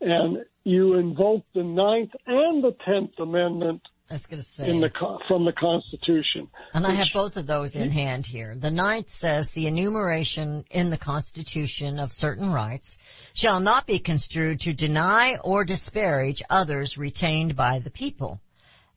And 0.02 0.44
you 0.64 0.96
invoke 0.96 1.46
the 1.54 1.64
Ninth 1.64 2.12
and 2.26 2.64
the 2.64 2.76
Tenth 2.86 3.20
Amendment 3.20 3.82
I 4.10 4.16
was 4.16 4.26
going 4.26 4.42
to 4.42 4.48
say. 4.48 4.70
in 4.70 4.82
the 4.82 4.92
from 5.28 5.46
the 5.46 5.54
Constitution. 5.54 6.50
And 6.74 6.86
I 6.86 6.92
have 6.92 7.08
both 7.14 7.38
of 7.38 7.48
those 7.48 7.76
in 7.76 7.90
hand 7.90 8.26
here. 8.26 8.54
The 8.54 8.70
ninth 8.70 9.12
says 9.12 9.52
the 9.52 9.68
enumeration 9.68 10.66
in 10.70 10.90
the 10.90 10.98
Constitution 10.98 12.00
of 12.00 12.12
certain 12.12 12.52
rights 12.52 12.98
shall 13.34 13.62
not 13.62 13.88
be 13.88 14.00
construed 14.00 14.62
to 14.62 14.74
deny 14.74 15.38
or 15.38 15.64
disparage 15.64 16.44
others 16.50 16.98
retained 16.98 17.56
by 17.56 17.80
the 17.80 17.90
people. 17.90 18.42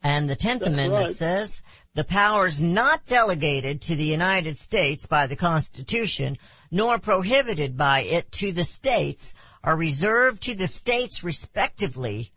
And 0.03 0.29
the 0.29 0.37
Tenth 0.37 0.63
Amendment 0.63 1.07
right. 1.07 1.11
says 1.11 1.63
the 1.95 2.05
powers 2.05 2.61
not 2.61 3.07
delegated 3.07 3.83
to 3.83 3.97
the 3.97 4.05
United 4.05 4.59
States 4.59 5.07
by 5.07 5.29
the 5.29 5.37
Constitution 5.37 6.37
nor 6.71 6.99
prohibited 6.99 7.77
by 7.77 8.01
it 8.01 8.31
to 8.33 8.53
the 8.53 8.65
states 8.65 9.35
are 9.63 9.77
reserved 9.77 10.43
to 10.43 10.55
the 10.55 10.67
states 10.67 11.23
respectively 11.25 12.33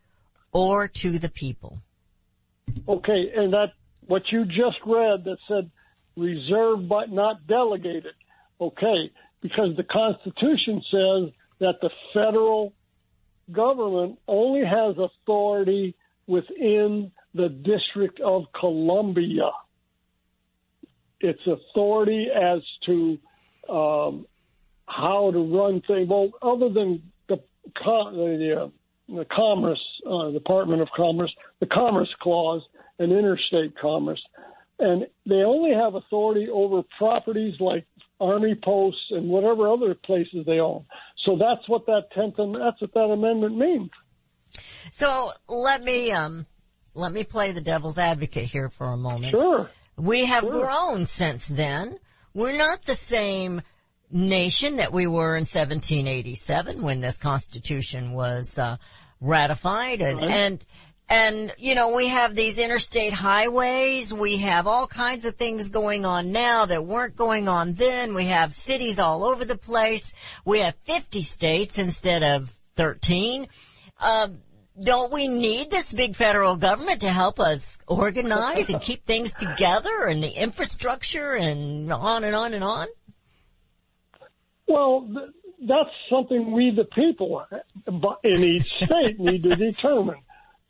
or 0.51 0.87
to 0.87 1.19
the 1.19 1.29
people. 1.29 1.81
Okay, 2.87 3.31
and 3.35 3.53
that 3.53 3.73
what 4.07 4.23
you 4.31 4.45
just 4.45 4.77
read 4.85 5.25
that 5.25 5.37
said 5.47 5.69
reserved 6.15 6.89
but 6.89 7.11
not 7.11 7.45
delegated. 7.47 8.13
Okay, 8.59 9.11
because 9.41 9.75
the 9.77 9.83
Constitution 9.83 10.81
says 10.91 11.33
that 11.59 11.75
the 11.81 11.91
federal 12.13 12.73
government 13.51 14.19
only 14.27 14.65
has 14.65 14.95
authority 14.97 15.95
within 16.27 17.11
the 17.33 17.49
District 17.49 18.19
of 18.19 18.45
Columbia. 18.59 19.49
Its 21.19 21.41
authority 21.45 22.27
as 22.33 22.61
to 22.85 23.19
um, 23.69 24.25
how 24.87 25.31
to 25.31 25.39
run 25.39 25.81
things. 25.81 26.07
Well, 26.07 26.31
other 26.41 26.69
than 26.69 27.11
the 27.27 27.41
the, 27.75 28.61
uh, 28.63 28.67
the 29.09 29.25
Commerce 29.25 29.83
uh, 30.09 30.31
Department 30.31 30.81
of 30.81 30.89
Commerce, 30.95 31.33
the 31.59 31.65
Commerce 31.65 32.13
Clause, 32.21 32.61
and 32.99 33.11
interstate 33.11 33.77
commerce, 33.77 34.21
and 34.77 35.07
they 35.25 35.43
only 35.43 35.73
have 35.73 35.95
authority 35.95 36.47
over 36.49 36.83
properties 36.97 37.55
like 37.59 37.85
army 38.19 38.55
posts 38.55 39.01
and 39.11 39.29
whatever 39.29 39.69
other 39.69 39.95
places 39.95 40.45
they 40.45 40.59
own. 40.59 40.85
So 41.25 41.37
that's 41.37 41.67
what 41.67 41.85
that 41.85 42.11
tenth 42.13 42.35
that's 42.37 42.81
what 42.81 42.93
that 42.93 42.99
amendment 43.11 43.57
means. 43.57 43.89
So 44.91 45.31
let 45.47 45.83
me 45.83 46.11
um 46.11 46.45
let 46.93 47.11
me 47.11 47.23
play 47.23 47.51
the 47.51 47.61
devil's 47.61 47.97
advocate 47.97 48.45
here 48.45 48.69
for 48.69 48.87
a 48.87 48.97
moment. 48.97 49.31
Sure. 49.31 49.69
We 49.95 50.25
have 50.25 50.43
Sure. 50.43 50.61
grown 50.61 51.05
since 51.05 51.47
then. 51.47 51.97
We're 52.33 52.57
not 52.57 52.83
the 52.85 52.95
same 52.95 53.61
nation 54.11 54.77
that 54.77 54.91
we 54.91 55.07
were 55.07 55.35
in 55.35 55.41
1787 55.41 56.81
when 56.81 56.99
this 56.99 57.17
constitution 57.17 58.13
was 58.13 58.57
uh, 58.57 58.77
ratified 59.21 60.01
and, 60.01 60.23
and 60.23 60.65
and 61.09 61.53
you 61.57 61.75
know 61.75 61.95
we 61.95 62.07
have 62.07 62.35
these 62.35 62.59
interstate 62.59 63.13
highways. 63.13 64.13
We 64.13 64.37
have 64.37 64.67
all 64.67 64.87
kinds 64.87 65.25
of 65.25 65.35
things 65.35 65.69
going 65.69 66.05
on 66.05 66.31
now 66.31 66.65
that 66.65 66.85
weren't 66.85 67.15
going 67.15 67.47
on 67.47 67.73
then. 67.73 68.13
We 68.13 68.25
have 68.25 68.53
cities 68.53 68.99
all 68.99 69.25
over 69.25 69.43
the 69.43 69.57
place. 69.57 70.13
We 70.45 70.59
have 70.59 70.75
50 70.83 71.21
states 71.21 71.79
instead 71.79 72.23
of 72.23 72.53
13 72.75 73.47
um, 73.99 74.39
don't 74.79 75.11
we 75.11 75.27
need 75.27 75.69
this 75.69 75.93
big 75.93 76.15
federal 76.15 76.55
government 76.55 77.01
to 77.01 77.09
help 77.09 77.39
us 77.39 77.77
organize 77.85 78.69
and 78.69 78.81
keep 78.81 79.05
things 79.05 79.33
together 79.33 80.07
and 80.07 80.23
the 80.23 80.29
infrastructure 80.29 81.33
and 81.33 81.91
on 81.91 82.23
and 82.23 82.35
on 82.35 82.53
and 82.53 82.63
on? 82.63 82.87
Well, 84.67 85.01
th- 85.01 85.31
that's 85.67 85.89
something 86.09 86.51
we, 86.51 86.71
the 86.71 86.85
people, 86.85 87.45
in 88.23 88.43
each 88.43 88.67
state, 88.81 89.19
need 89.19 89.43
to 89.43 89.55
determine. 89.55 90.17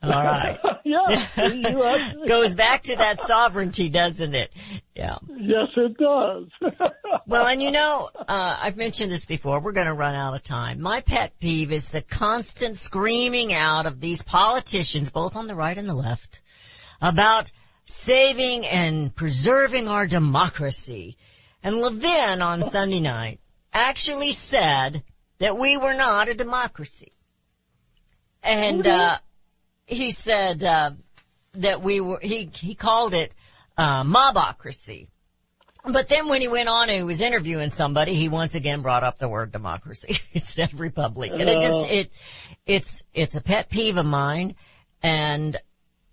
All 0.01 0.11
right. 0.11 0.57
yeah, 0.85 2.15
Goes 2.27 2.55
back 2.55 2.83
to 2.83 2.95
that 2.95 3.21
sovereignty, 3.21 3.89
doesn't 3.89 4.33
it? 4.33 4.51
Yeah. 4.95 5.17
yes, 5.27 5.67
it 5.75 5.97
does. 5.97 6.47
Well, 7.25 7.45
and 7.45 7.61
you 7.61 7.71
know, 7.71 8.09
uh, 8.15 8.23
I've 8.27 8.77
mentioned 8.77 9.11
this 9.11 9.25
before. 9.25 9.59
We're 9.59 9.71
going 9.71 9.87
to 9.87 9.93
run 9.93 10.15
out 10.15 10.33
of 10.33 10.41
time. 10.41 10.81
My 10.81 11.01
pet 11.01 11.39
peeve 11.39 11.71
is 11.71 11.91
the 11.91 12.01
constant 12.01 12.77
screaming 12.77 13.53
out 13.53 13.85
of 13.85 13.99
these 13.99 14.23
politicians, 14.23 15.11
both 15.11 15.35
on 15.35 15.45
the 15.47 15.53
right 15.53 15.77
and 15.77 15.87
the 15.87 15.93
left, 15.93 16.39
about 17.01 17.51
saving 17.83 18.65
and 18.65 19.13
preserving 19.13 19.87
our 19.87 20.07
democracy. 20.07 21.17
And 21.63 21.77
Levin 21.77 22.41
on 22.41 22.63
Sunday 22.63 22.99
night 22.99 23.39
actually 23.73 24.31
said 24.31 25.03
that 25.39 25.57
we 25.57 25.77
were 25.77 25.93
not 25.93 26.29
a 26.29 26.33
democracy. 26.33 27.11
And, 28.43 28.85
uh, 28.85 29.17
he 29.85 30.11
said, 30.11 30.63
uh, 30.63 30.91
that 31.53 31.81
we 31.81 31.99
were, 31.99 32.19
he, 32.21 32.49
he 32.53 32.75
called 32.75 33.13
it, 33.13 33.33
uh, 33.77 34.03
mobocracy. 34.03 35.07
But 35.83 36.09
then 36.09 36.27
when 36.27 36.41
he 36.41 36.47
went 36.47 36.67
on 36.67 36.89
and 36.89 36.97
he 36.97 37.03
was 37.03 37.21
interviewing 37.21 37.69
somebody, 37.69 38.13
he 38.13 38.27
once 38.27 38.53
again 38.53 38.81
brought 38.81 39.03
up 39.03 39.17
the 39.17 39.29
word 39.29 39.51
democracy 39.51 40.17
instead 40.33 40.73
of 40.73 40.79
republic. 40.79 41.31
And 41.33 41.49
it 41.49 41.61
just, 41.61 41.89
it, 41.89 42.11
it's, 42.65 43.03
it's 43.13 43.35
a 43.35 43.41
pet 43.41 43.69
peeve 43.69 43.97
of 43.97 44.05
mine. 44.05 44.55
And 45.01 45.57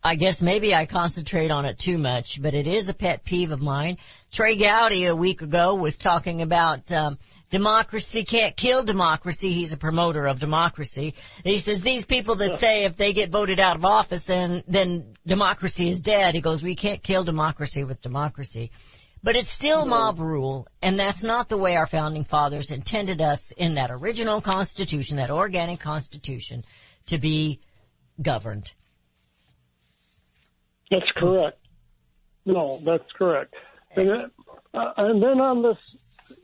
I 0.02 0.14
guess 0.14 0.40
maybe 0.40 0.74
I 0.74 0.86
concentrate 0.86 1.50
on 1.50 1.64
it 1.64 1.78
too 1.78 1.98
much, 1.98 2.40
but 2.40 2.54
it 2.54 2.68
is 2.68 2.86
a 2.86 2.94
pet 2.94 3.24
peeve 3.24 3.50
of 3.50 3.60
mine. 3.60 3.98
Trey 4.30 4.56
Gowdy 4.56 5.06
a 5.06 5.16
week 5.16 5.42
ago 5.42 5.74
was 5.74 5.98
talking 5.98 6.42
about, 6.42 6.92
um, 6.92 7.18
democracy 7.50 8.24
can't 8.24 8.56
kill 8.56 8.82
democracy. 8.82 9.52
He's 9.52 9.72
a 9.72 9.76
promoter 9.76 10.26
of 10.26 10.40
democracy. 10.40 11.14
And 11.44 11.52
he 11.52 11.58
says 11.58 11.82
these 11.82 12.06
people 12.06 12.36
that 12.36 12.56
say 12.56 12.84
if 12.84 12.96
they 12.96 13.12
get 13.12 13.30
voted 13.30 13.60
out 13.60 13.76
of 13.76 13.84
office, 13.84 14.24
then, 14.24 14.64
then 14.66 15.14
democracy 15.26 15.88
is 15.88 16.00
dead. 16.00 16.34
He 16.34 16.40
goes, 16.40 16.62
we 16.62 16.74
can't 16.74 17.02
kill 17.02 17.24
democracy 17.24 17.84
with 17.84 18.02
democracy. 18.02 18.70
But 19.22 19.34
it's 19.34 19.50
still 19.50 19.86
mob 19.86 20.20
rule, 20.20 20.68
and 20.82 21.00
that's 21.00 21.24
not 21.24 21.48
the 21.48 21.56
way 21.56 21.74
our 21.74 21.86
founding 21.86 22.22
fathers 22.22 22.70
intended 22.70 23.20
us 23.20 23.50
in 23.50 23.74
that 23.74 23.90
original 23.90 24.40
constitution, 24.40 25.16
that 25.16 25.30
organic 25.30 25.80
constitution, 25.80 26.62
to 27.06 27.18
be 27.18 27.60
governed. 28.20 28.70
That's 30.90 31.10
correct. 31.16 31.58
No, 32.44 32.78
that's 32.84 33.10
correct. 33.18 33.54
And, 33.96 34.30
uh, 34.72 34.92
and 34.96 35.20
then 35.20 35.40
on 35.40 35.62
this 35.62 35.78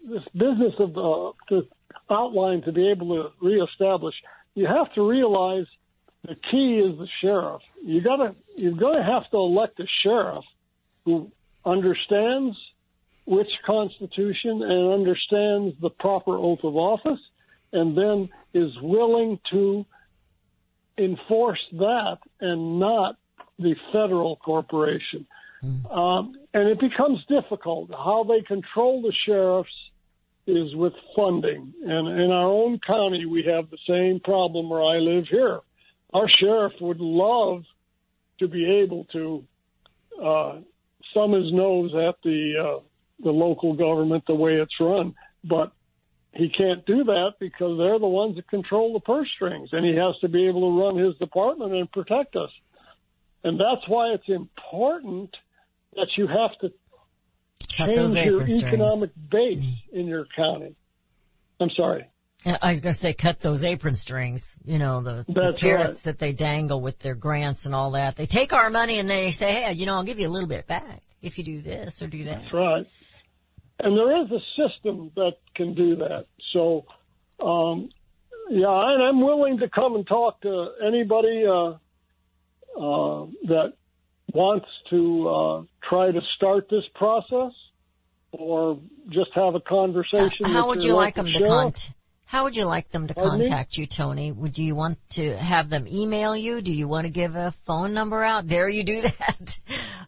this 0.05 0.24
business 0.35 0.74
of 0.78 0.97
uh, 0.97 1.33
the 1.49 1.66
outline 2.11 2.62
to 2.62 2.72
be 2.72 2.91
able 2.91 3.14
to 3.16 3.30
reestablish, 3.41 4.14
you 4.55 4.66
have 4.66 4.93
to 4.95 5.09
realize 5.09 5.66
the 6.22 6.37
key 6.37 6.78
is 6.78 6.97
the 6.99 7.09
sheriff. 7.20 7.62
You 7.83 8.01
gotta 8.01 8.35
you're 8.57 8.72
going 8.72 8.99
to 8.99 9.05
have 9.05 9.28
to 9.30 9.37
elect 9.37 9.80
a 9.80 9.87
sheriff 9.87 10.45
who 11.05 11.33
understands 11.64 12.57
which 13.24 13.51
constitution 13.64 14.62
and 14.62 14.95
understands 14.95 15.76
the 15.80 15.91
proper 15.91 16.37
oath 16.37 16.64
of 16.64 16.76
office, 16.76 17.20
and 17.72 17.97
then 17.97 18.28
is 18.53 18.80
willing 18.80 19.41
to 19.51 19.87
enforce 20.99 21.66
that 21.72 22.18
and 22.41 22.78
not 22.78 23.16
the 23.59 23.74
federal 23.93 24.37
corporation. 24.37 25.26
Um, 25.63 26.35
and 26.53 26.69
it 26.69 26.81
becomes 26.81 27.25
difficult. 27.27 27.91
How 27.93 28.25
they 28.25 28.43
control 28.43 29.03
the 29.03 29.13
sheriffs 29.27 29.71
is 30.47 30.75
with 30.75 30.95
funding. 31.15 31.73
And 31.83 32.21
in 32.21 32.31
our 32.31 32.49
own 32.49 32.81
county, 32.81 33.27
we 33.27 33.45
have 33.45 33.71
the 33.71 33.79
same 33.89 34.21
problem 34.21 34.69
where 34.69 34.83
I 34.83 34.99
live 34.99 35.29
here. 35.29 35.61
Our 36.13 36.29
sheriff 36.29 36.73
would 36.81 37.01
love 37.01 37.65
to 38.41 38.49
be 38.49 38.83
able 38.83 39.05
to 39.13 39.45
uh, 40.21 40.59
thumb 41.15 41.33
his 41.33 41.53
nose 41.53 41.95
at 41.95 42.17
the 42.23 42.59
uh, 42.59 42.85
the 43.23 43.31
local 43.31 43.75
government 43.75 44.25
the 44.27 44.35
way 44.35 44.55
it's 44.55 44.81
run, 44.81 45.15
but 45.45 45.73
he 46.35 46.49
can't 46.49 46.85
do 46.87 47.05
that 47.05 47.35
because 47.39 47.79
they're 47.79 48.01
the 48.01 48.09
ones 48.09 48.37
that 48.37 48.49
control 48.49 48.95
the 48.95 49.01
purse 49.01 49.29
strings, 49.35 49.69
and 49.73 49.85
he 49.85 49.95
has 49.95 50.19
to 50.21 50.29
be 50.29 50.49
able 50.49 50.63
to 50.63 50.83
run 50.83 50.97
his 50.97 51.17
department 51.19 51.73
and 51.73 51.93
protect 51.93 52.35
us. 52.35 52.51
And 53.45 53.61
that's 53.61 53.87
why 53.87 54.09
it's 54.09 54.29
important 54.29 55.37
that 55.95 56.09
you 56.16 56.26
have 56.26 56.59
to 56.61 56.72
Cut 57.76 57.86
change 57.86 58.14
your 58.14 58.43
apron 58.43 58.49
strings. 58.49 58.64
economic 58.64 59.11
base 59.30 59.64
in 59.93 60.07
your 60.07 60.24
county. 60.36 60.74
I'm 61.61 61.70
sorry. 61.70 62.07
I 62.45 62.70
was 62.70 62.80
going 62.80 62.93
to 62.93 62.99
say 62.99 63.12
cut 63.12 63.38
those 63.40 63.62
apron 63.62 63.95
strings, 63.95 64.59
you 64.64 64.78
know, 64.78 65.01
the, 65.01 65.24
the 65.28 65.53
carrots 65.57 66.03
that 66.03 66.18
they 66.18 66.32
dangle 66.32 66.80
with 66.80 66.99
their 66.99 67.14
grants 67.14 67.66
and 67.66 67.74
all 67.74 67.93
that. 67.93 68.16
They 68.16 68.26
take 68.26 68.53
our 68.53 68.68
money 68.68 68.99
and 68.99 69.09
they 69.09 69.30
say, 69.30 69.53
hey, 69.53 69.72
you 69.74 69.86
know, 69.86 69.95
I'll 69.95 70.03
give 70.03 70.18
you 70.18 70.26
a 70.26 70.30
little 70.30 70.49
bit 70.49 70.66
back 70.66 71.03
if 71.22 71.38
you 71.38 71.45
do 71.45 71.61
this 71.62 72.03
or 72.03 72.09
do 72.09 72.24
that. 72.24 72.43
That's 72.43 72.53
right. 72.53 72.86
And 73.78 73.97
there 73.97 74.22
is 74.24 74.30
a 74.32 74.40
system 74.57 75.12
that 75.14 75.34
can 75.55 75.74
do 75.74 75.97
that. 75.97 76.26
So, 76.53 76.84
um, 77.40 77.90
yeah, 78.51 78.93
and 78.93 79.05
I'm 79.05 79.20
willing 79.20 79.59
to 79.59 79.68
come 79.68 79.95
and 79.95 80.05
talk 80.07 80.40
to 80.40 80.70
anybody 80.84 81.47
uh, 81.47 81.74
uh, 82.76 83.26
that 83.45 83.74
wants 84.33 84.66
to 84.91 85.28
uh, 85.28 85.62
try 85.89 86.11
to 86.11 86.20
start 86.37 86.68
this 86.70 86.85
process, 86.95 87.53
or 88.33 88.78
just 89.11 89.30
have 89.35 89.55
a 89.55 89.61
conversation. 89.61 90.47
How 90.47 90.68
would 90.68 90.83
you 90.85 90.95
like 90.95 91.14
them 91.14 91.26
to 91.26 91.39
contact? 91.47 91.93
How 92.24 92.45
would 92.45 92.57
you 92.57 92.64
like 92.64 92.91
them 92.91 93.09
to 93.09 93.14
Pardon 93.14 93.41
me? 93.41 93.45
contact 93.47 93.76
you, 93.76 93.87
Tony? 93.87 94.33
Would 94.33 94.57
you 94.57 94.74
want 94.74 94.97
to 95.11 95.37
have 95.37 95.68
them 95.68 95.87
email 95.87 96.35
you? 96.35 96.62
Do 96.62 96.72
you 96.72 96.89
want 96.89 97.05
to 97.05 97.11
give 97.12 97.37
a 97.37 97.51
phone 97.66 97.93
number 97.93 98.24
out? 98.24 98.47
Dare 98.47 98.70
you 98.70 98.85
do 98.85 99.01
that? 99.03 99.61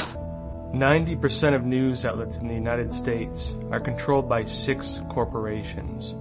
90% 0.72 1.56
of 1.56 1.64
news 1.64 2.04
outlets 2.04 2.38
in 2.38 2.46
the 2.46 2.54
United 2.54 2.94
States 2.94 3.56
are 3.72 3.80
controlled 3.80 4.28
by 4.28 4.44
six 4.44 5.00
corporations. 5.08 6.14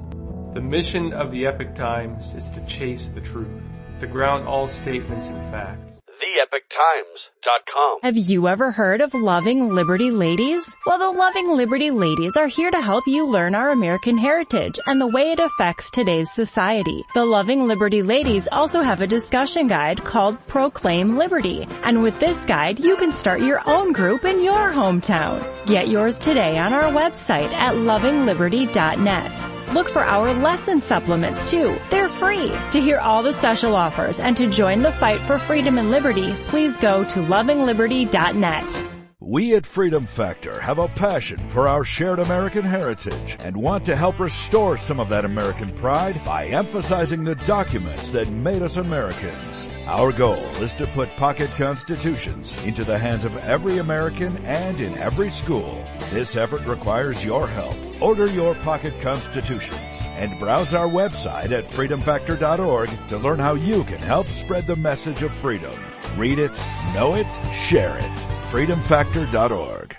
The 0.55 0.61
mission 0.61 1.13
of 1.13 1.31
the 1.31 1.45
Epoch 1.45 1.75
Times 1.75 2.33
is 2.33 2.49
to 2.49 2.65
chase 2.65 3.09
the 3.09 3.21
truth, 3.21 3.69
to 3.99 4.07
ground 4.07 4.47
all 4.47 4.67
statements 4.67 5.27
in 5.27 5.35
fact. 5.51 5.98
TheEpochTimes.com. 6.19 7.99
Have 8.03 8.17
you 8.17 8.47
ever 8.47 8.71
heard 8.71 9.01
of 9.01 9.13
Loving 9.13 9.69
Liberty 9.69 10.11
Ladies? 10.11 10.77
Well, 10.85 10.97
the 10.97 11.17
Loving 11.17 11.55
Liberty 11.55 11.91
Ladies 11.91 12.35
are 12.35 12.47
here 12.47 12.71
to 12.71 12.81
help 12.81 13.05
you 13.07 13.27
learn 13.27 13.55
our 13.55 13.69
American 13.71 14.17
heritage 14.17 14.79
and 14.87 14.99
the 14.99 15.07
way 15.07 15.31
it 15.31 15.39
affects 15.39 15.91
today's 15.91 16.31
society. 16.31 17.03
The 17.13 17.25
Loving 17.25 17.67
Liberty 17.67 18.01
Ladies 18.01 18.47
also 18.51 18.81
have 18.81 19.01
a 19.01 19.07
discussion 19.07 19.67
guide 19.67 20.03
called 20.03 20.37
Proclaim 20.47 21.17
Liberty. 21.17 21.67
And 21.83 22.01
with 22.01 22.19
this 22.19 22.45
guide, 22.45 22.79
you 22.79 22.97
can 22.97 23.11
start 23.11 23.41
your 23.41 23.61
own 23.67 23.93
group 23.93 24.25
in 24.25 24.43
your 24.43 24.71
hometown. 24.71 25.43
Get 25.65 25.87
yours 25.89 26.17
today 26.17 26.57
on 26.57 26.73
our 26.73 26.91
website 26.91 27.51
at 27.51 27.75
lovingliberty.net. 27.75 29.58
Look 29.73 29.87
for 29.87 30.03
our 30.03 30.33
lesson 30.33 30.81
supplements 30.81 31.51
too. 31.51 31.77
They're 31.91 32.07
free. 32.07 32.51
To 32.71 32.81
hear 32.81 32.97
all 32.97 33.21
the 33.21 33.33
special 33.33 33.75
offers 33.75 34.19
and 34.19 34.35
to 34.37 34.47
join 34.47 34.81
the 34.81 34.91
fight 34.91 35.21
for 35.21 35.37
freedom 35.37 35.77
and 35.77 35.91
liberty, 35.91 36.33
please 36.45 36.75
go 36.75 37.03
to 37.03 37.19
lovingliberty.net. 37.19 38.83
We 39.21 39.53
at 39.53 39.67
Freedom 39.67 40.07
Factor 40.07 40.59
have 40.59 40.79
a 40.79 40.87
passion 40.87 41.37
for 41.49 41.67
our 41.67 41.83
shared 41.83 42.17
American 42.17 42.63
heritage 42.63 43.37
and 43.41 43.55
want 43.55 43.85
to 43.85 43.95
help 43.95 44.19
restore 44.19 44.79
some 44.79 44.99
of 44.99 45.09
that 45.09 45.23
American 45.23 45.71
pride 45.73 46.19
by 46.25 46.47
emphasizing 46.47 47.23
the 47.23 47.35
documents 47.35 48.09
that 48.09 48.27
made 48.27 48.63
us 48.63 48.77
Americans. 48.77 49.67
Our 49.85 50.11
goal 50.11 50.43
is 50.63 50.73
to 50.75 50.87
put 50.87 51.15
pocket 51.15 51.51
constitutions 51.57 52.57
into 52.65 52.83
the 52.83 52.97
hands 52.97 53.23
of 53.23 53.37
every 53.37 53.77
American 53.77 54.35
and 54.47 54.81
in 54.81 54.97
every 54.97 55.29
school. 55.29 55.85
This 56.09 56.35
effort 56.35 56.65
requires 56.65 57.23
your 57.23 57.47
help. 57.47 57.75
Order 58.01 58.27
your 58.27 58.55
pocket 58.55 58.99
constitutions 59.01 59.75
and 60.15 60.39
browse 60.39 60.73
our 60.73 60.87
website 60.87 61.51
at 61.51 61.69
freedomfactor.org 61.69 62.89
to 63.09 63.17
learn 63.17 63.39
how 63.39 63.55
you 63.55 63.83
can 63.83 63.99
help 63.99 64.29
spread 64.29 64.67
the 64.67 64.75
message 64.77 65.21
of 65.21 65.33
freedom. 65.35 65.77
Read 66.15 66.39
it, 66.39 66.57
know 66.93 67.15
it, 67.15 67.27
share 67.53 67.97
it. 67.97 68.17
freedomfactor.org. 68.51 69.98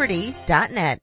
lovingliberty.net. 0.00 0.98